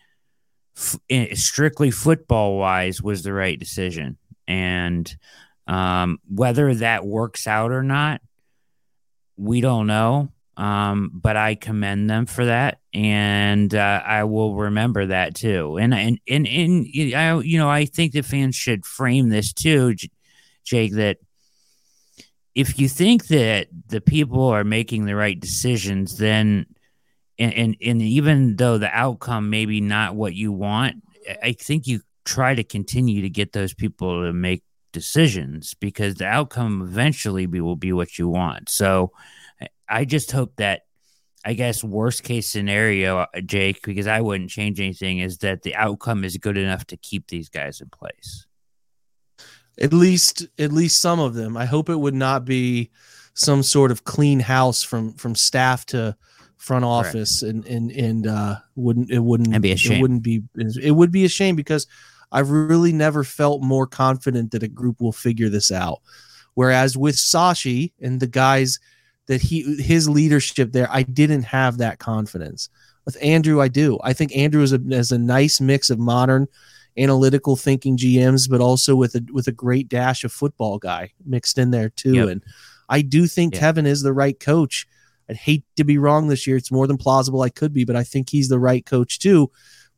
strictly 1.35 1.91
football 1.91 2.57
wise 2.57 3.03
was 3.03 3.23
the 3.23 3.33
right 3.33 3.59
decision. 3.59 4.17
And 4.47 5.15
um, 5.67 6.19
whether 6.29 6.75
that 6.77 7.05
works 7.05 7.47
out 7.47 7.73
or 7.73 7.83
not, 7.83 8.21
we 9.37 9.61
don't 9.61 9.87
know. 9.87 10.31
Um, 10.57 11.13
but 11.15 11.37
I 11.37 11.55
commend 11.55 12.11
them 12.11 12.27
for 12.27 12.47
that, 12.47 12.81
and 12.93 13.73
uh, 13.73 14.03
I 14.05 14.25
will 14.25 14.57
remember 14.57 15.07
that 15.07 15.37
too. 15.37 15.79
And 15.79 15.95
and 15.95 16.19
and 16.29 16.49
and 16.49 17.15
I, 17.15 17.39
you 17.39 17.59
know, 17.59 17.71
I 17.71 17.85
think 17.85 18.11
the 18.11 18.23
fans 18.23 18.57
should 18.57 18.85
frame 18.85 19.29
this 19.29 19.53
too, 19.53 19.95
Jake. 20.65 20.95
That 20.95 21.19
if 22.57 22.81
you 22.81 22.89
think 22.89 23.29
that 23.29 23.69
the 23.87 24.01
people 24.01 24.49
are 24.49 24.65
making 24.65 25.05
the 25.05 25.15
right 25.15 25.39
decisions, 25.39 26.19
then 26.19 26.67
and, 27.39 27.55
and 27.55 27.77
and 27.85 28.03
even 28.03 28.57
though 28.57 28.79
the 28.79 28.91
outcome 28.95 29.51
maybe 29.51 29.81
not 29.81 30.15
what 30.15 30.35
you 30.35 30.53
want, 30.53 31.03
I 31.43 31.53
think 31.53 31.87
you 31.87 32.01
try 32.25 32.55
to 32.55 32.65
continue 32.65 33.23
to 33.23 33.31
get 33.31 33.53
those 33.53 33.75
people 33.75 34.25
to 34.25 34.33
make 34.33 34.63
decisions 34.93 35.75
because 35.75 36.15
the 36.15 36.27
outcome 36.27 36.83
eventually 36.83 37.47
be, 37.47 37.61
will 37.61 37.77
be 37.77 37.93
what 37.93 38.19
you 38.19 38.29
want. 38.29 38.69
So 38.69 39.13
I 39.89 40.05
just 40.05 40.33
hope 40.33 40.57
that 40.57 40.83
I 41.45 41.55
guess 41.55 41.85
worst 41.85 42.25
case 42.25 42.49
scenario, 42.49 43.19
uh, 43.19 43.41
Jake, 43.45 43.83
because 43.83 44.07
I 44.07 44.21
wouldn't 44.21 44.51
change 44.51 44.81
anything, 44.81 45.21
is 45.21 45.39
that 45.39 45.63
the 45.63 45.75
outcome 45.75 46.25
is 46.25 46.37
good 46.37 46.59
enough 46.59 46.87
to 46.87 46.97
keep 46.97 47.29
these 47.29 47.49
guys 47.49 47.81
in 47.81 47.89
place. 47.89 48.47
At 49.81 49.93
least, 49.93 50.47
at 50.59 50.73
least 50.73 51.01
some 51.01 51.21
of 51.21 51.35
them. 51.35 51.57
I 51.57 51.65
hope 51.65 51.89
it 51.89 51.97
would 51.97 52.15
not 52.15 52.45
be 52.45 52.91
some 53.35 53.63
sort 53.63 53.93
of 53.93 54.03
clean 54.03 54.41
house 54.41 54.83
from 54.83 55.13
from 55.15 55.37
staff 55.37 55.87
to 55.87 56.17
front 56.59 56.85
office 56.85 57.43
and 57.43 57.65
and 57.67 57.91
and 57.93 58.27
uh 58.27 58.57
wouldn't 58.75 59.11
it 59.11 59.21
wouldn't 59.21 59.51
That'd 59.51 59.63
be 59.63 59.73
a 59.73 59.77
shame. 59.77 59.99
it 59.99 60.03
wouldn't 60.03 60.23
be 60.23 60.43
it 60.83 60.91
would 60.91 61.13
be 61.13 61.25
a 61.25 61.29
shame 61.29 61.57
because 61.57 61.87
I've 62.31 62.51
really 62.51 62.93
never 62.93 63.25
felt 63.25 63.63
more 63.63 63.87
confident 63.87 64.51
that 64.51 64.63
a 64.63 64.69
group 64.69 65.01
will 65.01 65.13
figure 65.13 65.49
this 65.49 65.73
out. 65.73 66.01
Whereas 66.55 66.97
with 66.97 67.15
Sashi 67.15 67.93
and 68.01 68.21
the 68.21 68.27
guys 68.27 68.81
that 69.27 69.41
he 69.41 69.81
his 69.81 70.09
leadership 70.09 70.73
there, 70.73 70.89
I 70.91 71.05
didn't 71.05 71.45
have 71.45 71.79
that 71.79 71.99
confidence. 71.99 72.69
With 73.05 73.17
Andrew, 73.23 73.63
I 73.63 73.69
do. 73.69 73.99
I 74.03 74.13
think 74.13 74.37
Andrew 74.37 74.63
is 74.63 74.73
a, 74.73 74.81
is 74.91 75.13
a 75.13 75.19
nice 75.19 75.61
mix 75.61 75.89
of 75.89 75.99
modern 75.99 76.47
analytical 76.99 77.57
thinking 77.57 77.97
GMs, 77.97 78.51
but 78.51 78.61
also 78.61 78.97
with 78.97 79.15
a 79.15 79.25
with 79.33 79.47
a 79.47 79.53
great 79.53 79.89
dash 79.89 80.25
of 80.25 80.33
football 80.33 80.79
guy 80.79 81.13
mixed 81.25 81.57
in 81.57 81.71
there 81.71 81.89
too. 81.89 82.15
Yep. 82.15 82.29
And 82.29 82.43
I 82.89 83.03
do 83.03 83.27
think 83.27 83.55
yeah. 83.55 83.61
Kevin 83.61 83.87
is 83.87 84.03
the 84.03 84.13
right 84.13 84.39
coach. 84.39 84.87
I'd 85.29 85.37
hate 85.37 85.65
to 85.77 85.85
be 85.85 85.99
wrong 85.99 86.29
this 86.29 86.47
year. 86.47 86.57
It's 86.57 86.73
more 86.73 86.87
than 86.87 86.97
plausible 86.97 87.43
I 87.43 87.51
could 87.51 87.73
be, 87.73 87.85
but 87.85 87.97
I 87.97 88.05
think 88.05 88.31
he's 88.31 88.49
the 88.49 88.59
right 88.59 88.85
coach 88.85 89.19
too. 89.19 89.51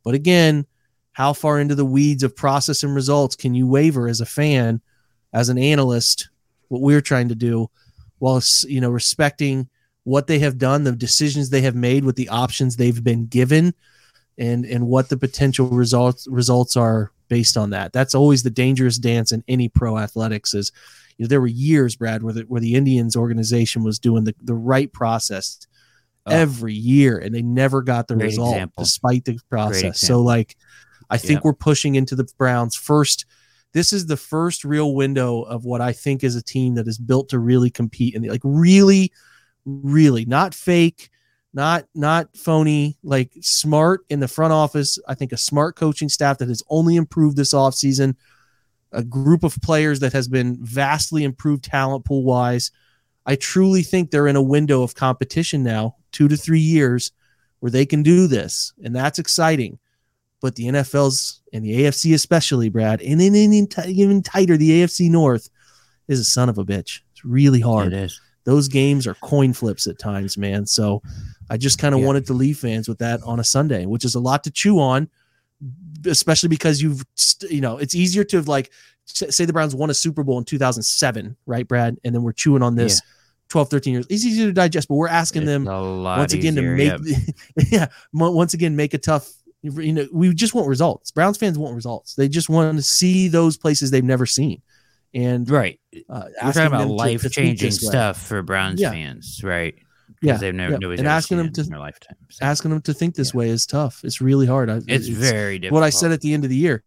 But 0.03 0.13
again, 0.13 0.65
how 1.13 1.33
far 1.33 1.59
into 1.59 1.75
the 1.75 1.85
weeds 1.85 2.23
of 2.23 2.35
process 2.35 2.83
and 2.83 2.95
results 2.95 3.35
can 3.35 3.53
you 3.53 3.67
waver 3.67 4.07
as 4.07 4.21
a 4.21 4.25
fan, 4.25 4.81
as 5.33 5.49
an 5.49 5.57
analyst, 5.57 6.29
what 6.69 6.81
we're 6.81 7.01
trying 7.01 7.29
to 7.29 7.35
do, 7.35 7.69
while 8.19 8.41
you 8.67 8.79
know 8.79 8.89
respecting 8.89 9.69
what 10.03 10.27
they 10.27 10.39
have 10.39 10.57
done, 10.57 10.83
the 10.83 10.91
decisions 10.91 11.49
they 11.49 11.61
have 11.61 11.75
made 11.75 12.03
with 12.03 12.15
the 12.15 12.29
options 12.29 12.75
they've 12.75 13.03
been 13.03 13.25
given, 13.27 13.73
and 14.37 14.65
and 14.65 14.87
what 14.87 15.09
the 15.09 15.17
potential 15.17 15.67
results 15.67 16.27
results 16.27 16.77
are 16.77 17.11
based 17.27 17.57
on 17.57 17.71
that. 17.71 17.93
That's 17.93 18.15
always 18.15 18.43
the 18.43 18.49
dangerous 18.49 18.97
dance 18.97 19.31
in 19.31 19.43
any 19.47 19.69
pro 19.69 19.97
athletics. 19.97 20.53
Is 20.53 20.71
you 21.21 21.25
know 21.25 21.27
there 21.27 21.39
were 21.39 21.45
years, 21.45 21.95
Brad, 21.95 22.23
where 22.23 22.33
the, 22.33 22.41
where 22.41 22.59
the 22.59 22.73
Indians 22.73 23.15
organization 23.15 23.83
was 23.83 23.99
doing 23.99 24.23
the 24.23 24.33
the 24.41 24.55
right 24.55 24.91
process 24.91 25.67
oh. 26.25 26.31
every 26.31 26.73
year, 26.73 27.19
and 27.19 27.35
they 27.35 27.43
never 27.43 27.83
got 27.83 28.07
the 28.07 28.15
Great 28.15 28.25
result 28.25 28.55
example. 28.55 28.83
despite 28.83 29.25
the 29.25 29.37
process. 29.47 30.01
So 30.01 30.19
like, 30.19 30.57
I 31.11 31.17
think 31.17 31.37
yep. 31.37 31.43
we're 31.43 31.53
pushing 31.53 31.93
into 31.93 32.15
the 32.15 32.27
Browns 32.39 32.75
first. 32.75 33.27
This 33.71 33.93
is 33.93 34.07
the 34.07 34.17
first 34.17 34.65
real 34.65 34.95
window 34.95 35.43
of 35.43 35.63
what 35.63 35.79
I 35.79 35.93
think 35.93 36.23
is 36.23 36.35
a 36.35 36.41
team 36.41 36.73
that 36.73 36.87
is 36.87 36.97
built 36.97 37.29
to 37.29 37.37
really 37.37 37.69
compete 37.69 38.15
and 38.15 38.27
like 38.27 38.41
really, 38.43 39.11
really 39.63 40.25
not 40.25 40.55
fake, 40.55 41.11
not 41.53 41.85
not 41.93 42.35
phony, 42.35 42.97
like 43.03 43.31
smart 43.41 44.01
in 44.09 44.21
the 44.21 44.27
front 44.27 44.53
office. 44.53 44.97
I 45.07 45.13
think 45.13 45.33
a 45.33 45.37
smart 45.37 45.75
coaching 45.75 46.09
staff 46.09 46.39
that 46.39 46.47
has 46.47 46.63
only 46.67 46.95
improved 46.95 47.37
this 47.37 47.53
offseason, 47.53 48.15
a 48.91 49.03
group 49.03 49.43
of 49.43 49.61
players 49.61 49.99
that 50.01 50.13
has 50.13 50.27
been 50.27 50.57
vastly 50.61 51.23
improved 51.23 51.63
talent 51.63 52.05
pool 52.05 52.23
wise. 52.23 52.71
I 53.25 53.35
truly 53.35 53.83
think 53.83 54.11
they're 54.11 54.27
in 54.27 54.35
a 54.35 54.41
window 54.41 54.83
of 54.83 54.95
competition 54.95 55.63
now, 55.63 55.95
two 56.11 56.27
to 56.27 56.35
three 56.35 56.59
years, 56.59 57.11
where 57.59 57.71
they 57.71 57.85
can 57.85 58.03
do 58.03 58.27
this, 58.27 58.73
and 58.83 58.95
that's 58.95 59.19
exciting. 59.19 59.77
But 60.41 60.55
the 60.55 60.65
NFL's 60.65 61.41
and 61.53 61.63
the 61.63 61.81
AFC 61.81 62.15
especially, 62.15 62.69
Brad, 62.69 63.01
and 63.01 63.21
then 63.21 63.35
even 63.35 64.23
tighter, 64.23 64.57
the 64.57 64.81
AFC 64.81 65.09
North 65.09 65.49
is 66.07 66.19
a 66.19 66.25
son 66.25 66.49
of 66.49 66.57
a 66.57 66.65
bitch. 66.65 67.01
It's 67.11 67.23
really 67.23 67.61
hard. 67.61 67.93
It 67.93 67.93
is. 67.93 68.19
Those 68.43 68.67
games 68.67 69.05
are 69.05 69.13
coin 69.15 69.53
flips 69.53 69.85
at 69.85 69.99
times, 69.99 70.37
man. 70.37 70.65
So 70.65 71.03
I 71.49 71.57
just 71.57 71.77
kind 71.77 71.93
of 71.93 72.01
yeah. 72.01 72.07
wanted 72.07 72.25
to 72.27 72.33
leave 72.33 72.57
fans 72.57 72.89
with 72.89 72.97
that 72.97 73.21
on 73.23 73.39
a 73.39 73.43
Sunday, 73.43 73.85
which 73.85 74.03
is 74.03 74.15
a 74.15 74.19
lot 74.19 74.43
to 74.45 74.51
chew 74.51 74.79
on, 74.79 75.09
especially 76.05 76.49
because 76.49 76.81
you've, 76.81 77.03
you 77.49 77.61
know, 77.61 77.77
it's 77.77 77.95
easier 77.95 78.23
to 78.25 78.41
like 78.41 78.71
say 79.05 79.45
the 79.45 79.53
Browns 79.53 79.75
won 79.75 79.89
a 79.89 79.93
Super 79.93 80.23
Bowl 80.23 80.37
in 80.37 80.45
2007, 80.45 81.35
right, 81.45 81.67
Brad? 81.67 81.97
And 82.03 82.13
then 82.15 82.23
we're 82.23 82.33
chewing 82.33 82.63
on 82.63 82.75
this. 82.75 83.01
Yeah. 83.03 83.15
12 83.49 83.69
13 83.69 83.93
years 83.93 84.05
it's 84.09 84.23
easier 84.23 84.45
to 84.45 84.53
digest 84.53 84.87
but 84.87 84.95
we're 84.95 85.09
asking 85.09 85.41
it's 85.41 85.47
them 85.49 85.65
once 85.65 86.31
again 86.31 86.53
easier, 86.53 86.77
to 86.77 86.99
make 87.01 87.17
yep. 87.17 87.67
yeah 87.69 87.87
once 88.13 88.53
again 88.53 88.77
make 88.77 88.93
a 88.93 88.97
tough 88.97 89.29
you 89.61 89.91
know 89.91 90.07
we 90.13 90.33
just 90.33 90.55
want 90.55 90.69
results 90.69 91.11
browns 91.11 91.37
fans 91.37 91.57
want 91.57 91.75
results 91.75 92.15
they 92.15 92.29
just 92.29 92.47
want 92.47 92.77
to 92.77 92.81
see 92.81 93.27
those 93.27 93.57
places 93.57 93.91
they've 93.91 94.05
never 94.05 94.25
seen 94.25 94.61
and 95.13 95.49
right 95.49 95.81
uh, 96.09 96.29
we're 96.41 96.53
talking 96.53 96.67
about 96.67 96.87
life 96.87 97.29
changing 97.29 97.71
stuff 97.71 98.25
for 98.25 98.41
browns 98.41 98.79
yeah. 98.79 98.89
fans 98.89 99.41
right 99.43 99.75
yeah, 100.21 100.37
they've 100.37 100.53
never 100.53 100.77
yeah. 100.79 100.97
and 100.97 101.07
asking 101.07 101.37
them 101.37 101.51
to 101.51 101.61
in 101.61 101.69
their 101.69 101.79
lifetime. 101.79 102.17
So. 102.29 102.45
Asking 102.45 102.71
them 102.71 102.81
to 102.81 102.93
think 102.93 103.15
this 103.15 103.33
yeah. 103.33 103.39
way 103.39 103.49
is 103.49 103.65
tough. 103.65 104.01
It's 104.03 104.21
really 104.21 104.45
hard. 104.45 104.69
It's, 104.69 104.85
it's, 104.87 105.07
very 105.07 105.59
difficult. 105.59 105.81
What 105.81 105.85
I 105.85 105.89
said 105.89 106.11
at 106.11 106.21
the 106.21 106.33
end 106.33 106.43
of 106.43 106.49
the 106.49 106.55
year, 106.55 106.83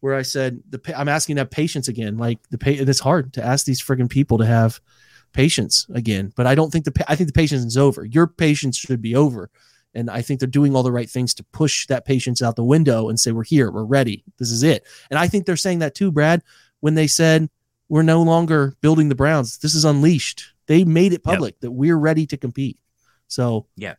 where 0.00 0.14
I 0.14 0.22
said 0.22 0.60
the 0.68 0.80
I'm 0.98 1.08
asking 1.08 1.36
to 1.36 1.42
have 1.42 1.50
patience 1.50 1.88
again. 1.88 2.18
Like 2.18 2.38
the 2.50 2.58
pay, 2.58 2.74
it's 2.74 3.00
hard 3.00 3.32
to 3.34 3.44
ask 3.44 3.64
these 3.64 3.82
frigging 3.82 4.10
people 4.10 4.38
to 4.38 4.46
have 4.46 4.80
patience 5.32 5.86
again. 5.94 6.32
But 6.36 6.46
I 6.46 6.54
don't 6.54 6.70
think 6.70 6.84
the 6.84 7.04
I 7.08 7.16
think 7.16 7.28
the 7.28 7.32
patience 7.32 7.64
is 7.64 7.76
over. 7.76 8.04
Your 8.04 8.26
patience 8.26 8.76
should 8.76 9.00
be 9.00 9.14
over, 9.14 9.50
and 9.94 10.10
I 10.10 10.22
think 10.22 10.40
they're 10.40 10.48
doing 10.48 10.74
all 10.74 10.82
the 10.82 10.92
right 10.92 11.08
things 11.08 11.32
to 11.34 11.44
push 11.44 11.86
that 11.86 12.04
patience 12.04 12.42
out 12.42 12.56
the 12.56 12.64
window 12.64 13.08
and 13.08 13.18
say 13.20 13.32
we're 13.32 13.44
here, 13.44 13.70
we're 13.70 13.84
ready, 13.84 14.24
this 14.38 14.50
is 14.50 14.62
it. 14.62 14.84
And 15.10 15.18
I 15.18 15.28
think 15.28 15.46
they're 15.46 15.56
saying 15.56 15.78
that 15.78 15.94
too, 15.94 16.10
Brad, 16.10 16.42
when 16.80 16.94
they 16.94 17.06
said 17.06 17.48
we're 17.88 18.02
no 18.02 18.22
longer 18.22 18.74
building 18.80 19.08
the 19.08 19.14
Browns. 19.14 19.58
This 19.58 19.74
is 19.74 19.84
unleashed. 19.84 20.53
They 20.66 20.84
made 20.84 21.12
it 21.12 21.22
public 21.22 21.54
yep. 21.54 21.60
that 21.60 21.70
we're 21.72 21.96
ready 21.96 22.26
to 22.26 22.36
compete. 22.36 22.78
So 23.28 23.66
yeah, 23.76 23.94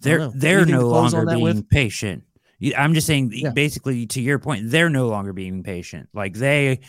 they're 0.00 0.28
they're 0.28 0.66
no 0.66 0.88
longer 0.88 1.24
being 1.26 1.40
with? 1.40 1.68
patient. 1.68 2.24
I'm 2.76 2.94
just 2.94 3.06
saying, 3.06 3.32
yeah. 3.34 3.50
basically, 3.50 4.06
to 4.06 4.20
your 4.20 4.38
point, 4.38 4.70
they're 4.70 4.88
no 4.88 5.08
longer 5.08 5.32
being 5.32 5.62
patient. 5.62 6.08
Like 6.14 6.34
they, 6.34 6.80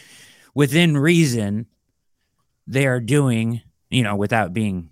within 0.54 0.98
reason, 0.98 1.66
they 2.68 2.88
are 2.88 3.00
doing, 3.00 3.62
you 3.90 4.04
know, 4.04 4.16
without 4.16 4.54
being 4.54 4.92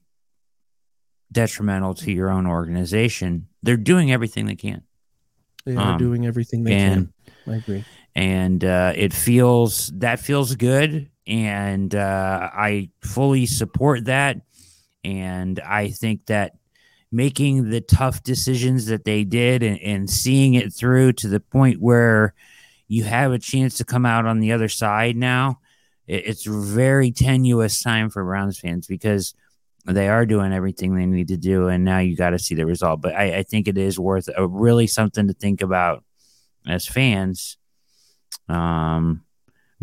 detrimental 1.32 1.94
to 1.96 2.12
your 2.12 2.30
own 2.30 2.46
organization, 2.48 3.48
they're 3.62 3.78
doing 3.78 4.12
everything 4.12 4.46
they 4.46 4.56
can. 4.56 4.84
They 5.66 5.76
are 5.76 5.94
um, 5.94 5.98
doing 5.98 6.26
everything 6.26 6.64
they 6.64 6.74
and, 6.74 7.14
can. 7.46 7.54
I 7.54 7.58
agree. 7.58 7.86
And 8.16 8.64
uh, 8.64 8.94
it 8.96 9.14
feels 9.14 9.88
that 9.96 10.20
feels 10.20 10.56
good 10.56 11.10
and 11.28 11.94
uh, 11.94 12.50
I 12.54 12.90
fully 13.02 13.46
support 13.46 14.06
that. 14.06 14.38
And 15.04 15.60
I 15.60 15.90
think 15.90 16.26
that 16.28 16.54
making 17.12 17.70
the 17.70 17.82
tough 17.82 18.24
decisions 18.24 18.88
that 18.88 19.06
they 19.06 19.24
did 19.24 19.64
and, 19.64 19.80
and 19.80 20.10
seeing 20.10 20.56
it 20.56 20.74
through 20.74 21.14
to 21.14 21.28
the 21.28 21.40
point 21.40 21.82
where 21.82 22.34
you 22.88 23.04
have 23.04 23.32
a 23.32 23.40
chance 23.40 23.78
to 23.78 23.84
come 23.84 24.06
out 24.06 24.26
on 24.26 24.40
the 24.40 24.52
other 24.52 24.70
side 24.70 25.16
now, 25.16 25.60
it, 26.08 26.26
it's 26.28 26.46
very 26.46 27.12
tenuous 27.12 27.82
time 27.82 28.10
for 28.10 28.24
Browns 28.24 28.60
fans 28.60 28.88
because 28.88 29.34
they 29.86 30.08
are 30.08 30.26
doing 30.26 30.54
everything 30.54 30.96
they 30.96 31.06
need 31.06 31.28
to 31.28 31.38
do, 31.38 31.68
and 31.68 31.84
now 31.84 32.00
you 32.00 32.16
got 32.16 32.30
to 32.30 32.40
see 32.40 32.56
the 32.56 32.66
result. 32.66 33.02
But 33.02 33.16
I, 33.16 33.40
I, 33.40 33.44
think 33.44 33.68
it 33.68 33.78
is 33.78 34.00
worth 34.00 34.30
a, 34.36 34.48
really 34.48 34.88
something 34.88 35.28
to 35.28 35.34
think 35.34 35.62
about 35.62 36.06
as 36.66 36.88
fans. 36.88 37.58
Um, 38.48 39.23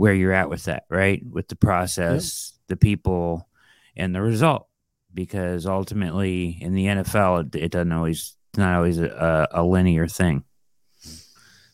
where 0.00 0.14
you're 0.14 0.32
at 0.32 0.48
with 0.48 0.64
that, 0.64 0.84
right? 0.88 1.22
With 1.30 1.48
the 1.48 1.56
process, 1.56 2.54
yep. 2.54 2.68
the 2.68 2.76
people, 2.76 3.46
and 3.94 4.14
the 4.14 4.22
result. 4.22 4.66
Because 5.12 5.66
ultimately, 5.66 6.56
in 6.58 6.72
the 6.72 6.86
NFL, 6.86 7.54
it, 7.54 7.64
it 7.64 7.70
doesn't 7.70 7.92
always 7.92 8.34
it's 8.50 8.58
not 8.58 8.76
always 8.76 8.98
a, 8.98 9.46
a, 9.52 9.62
linear 9.62 10.06
thing. 10.08 10.44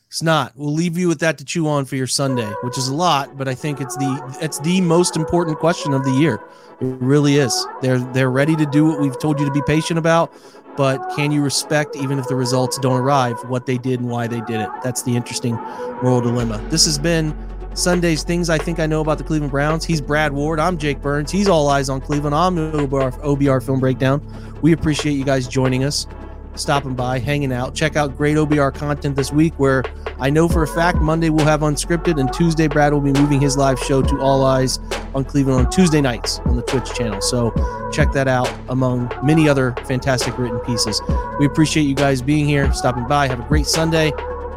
It's 0.09 0.23
not. 0.23 0.55
We'll 0.57 0.73
leave 0.73 0.99
you 0.99 1.07
with 1.07 1.21
that 1.21 1.39
to 1.39 1.45
chew 1.45 1.69
on 1.69 1.85
for 1.85 1.95
your 1.95 2.09
Sunday, 2.09 2.51
which 2.63 2.77
is 2.77 2.89
a 2.89 2.95
lot, 2.95 3.37
but 3.37 3.47
I 3.47 3.55
think 3.55 3.81
it's 3.81 3.97
the 3.97 4.39
it's 4.41 4.59
the 4.59 4.81
most 4.81 5.17
important 5.17 5.59
question 5.59 5.95
of 5.95 6.03
the 6.03 6.13
year. 6.13 6.41
It 6.81 6.87
really 6.99 7.37
is. 7.37 7.55
They're 7.81 8.01
they're 8.13 8.31
ready 8.31 8.57
to 8.57 8.67
do 8.67 8.87
what 8.87 9.01
we've 9.01 9.19
told 9.21 9.39
you 9.39 9.47
to 9.47 9.53
be 9.53 9.63
patient 9.67 9.99
about, 10.01 10.35
but 10.77 10.99
can 11.15 11.31
you 11.31 11.43
respect 11.43 11.95
even 11.95 12.19
if 12.19 12.27
the 12.27 12.35
results 12.35 12.77
don't 12.79 13.01
arrive 13.01 13.37
what 13.49 13.67
they 13.67 13.79
did 13.79 14.01
and 14.01 14.09
why 14.09 14.27
they 14.27 14.41
did 14.41 14.61
it? 14.61 14.71
That's 14.83 15.03
the 15.03 15.15
interesting 15.15 15.55
moral 16.03 16.23
dilemma. 16.23 16.59
This 16.71 16.87
has 16.87 16.99
been 16.99 17.37
Sunday's 17.77 18.23
things 18.23 18.49
I 18.49 18.57
think 18.57 18.81
I 18.81 18.87
know 18.87 19.03
about 19.03 19.19
the 19.19 19.25
Cleveland 19.25 19.51
Browns. 19.51 19.85
He's 19.85 20.01
Brad 20.01 20.33
Ward. 20.33 20.59
I'm 20.59 20.79
Jake 20.79 21.03
Burns. 21.03 21.31
He's 21.31 21.47
all 21.47 21.69
eyes 21.69 21.91
on 21.91 22.01
Cleveland. 22.01 22.35
I'm 22.35 22.57
OBR, 22.57 23.21
OBR 23.21 23.63
Film 23.63 23.81
Breakdown. 23.81 24.27
We 24.63 24.73
appreciate 24.73 25.13
you 25.13 25.25
guys 25.25 25.47
joining 25.47 25.85
us, 25.85 26.07
stopping 26.55 26.95
by, 26.95 27.19
hanging 27.19 27.53
out. 27.53 27.75
Check 27.75 27.95
out 27.95 28.17
great 28.17 28.37
OBR 28.37 28.75
content 28.75 29.15
this 29.15 29.31
week 29.31 29.53
where 29.59 29.85
I 30.19 30.31
know 30.31 30.49
for 30.49 30.63
a 30.63 30.67
fact 30.67 30.99
Monday 31.03 31.29
we'll 31.29 31.45
have 31.45 31.61
unscripted 31.61 32.19
and 32.19 32.33
Tuesday 32.33 32.67
Brad 32.67 32.95
will 32.95 33.03
be 33.03 33.13
moving 33.13 33.43
his 33.43 33.59
live 33.59 33.79
show 33.79 34.01
to 34.01 34.21
All 34.21 34.43
Eyes 34.43 34.79
on 35.15 35.27
Cleveland 35.27 35.67
on 35.67 35.71
Tuesday 35.71 36.01
nights 36.01 36.39
on 36.47 36.57
the 36.57 36.63
Twitch 36.63 36.95
channel. 36.95 37.21
So 37.21 37.53
check 37.93 38.11
that 38.13 38.27
out 38.27 38.51
among 38.71 39.13
many 39.23 39.51
other 39.51 39.75
fantastic 39.85 40.39
written 40.39 40.61
pieces. 40.61 41.03
We 41.39 41.45
appreciate 41.45 41.85
you 41.85 41.95
guys 41.95 42.23
being 42.23 42.47
here, 42.47 42.73
stopping 42.73 43.07
by. 43.07 43.29
Have 43.29 43.41
a 43.41 43.49
great 43.49 43.67
Sunday. 43.67 44.13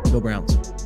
Go 0.10 0.22
Browns. 0.22 0.79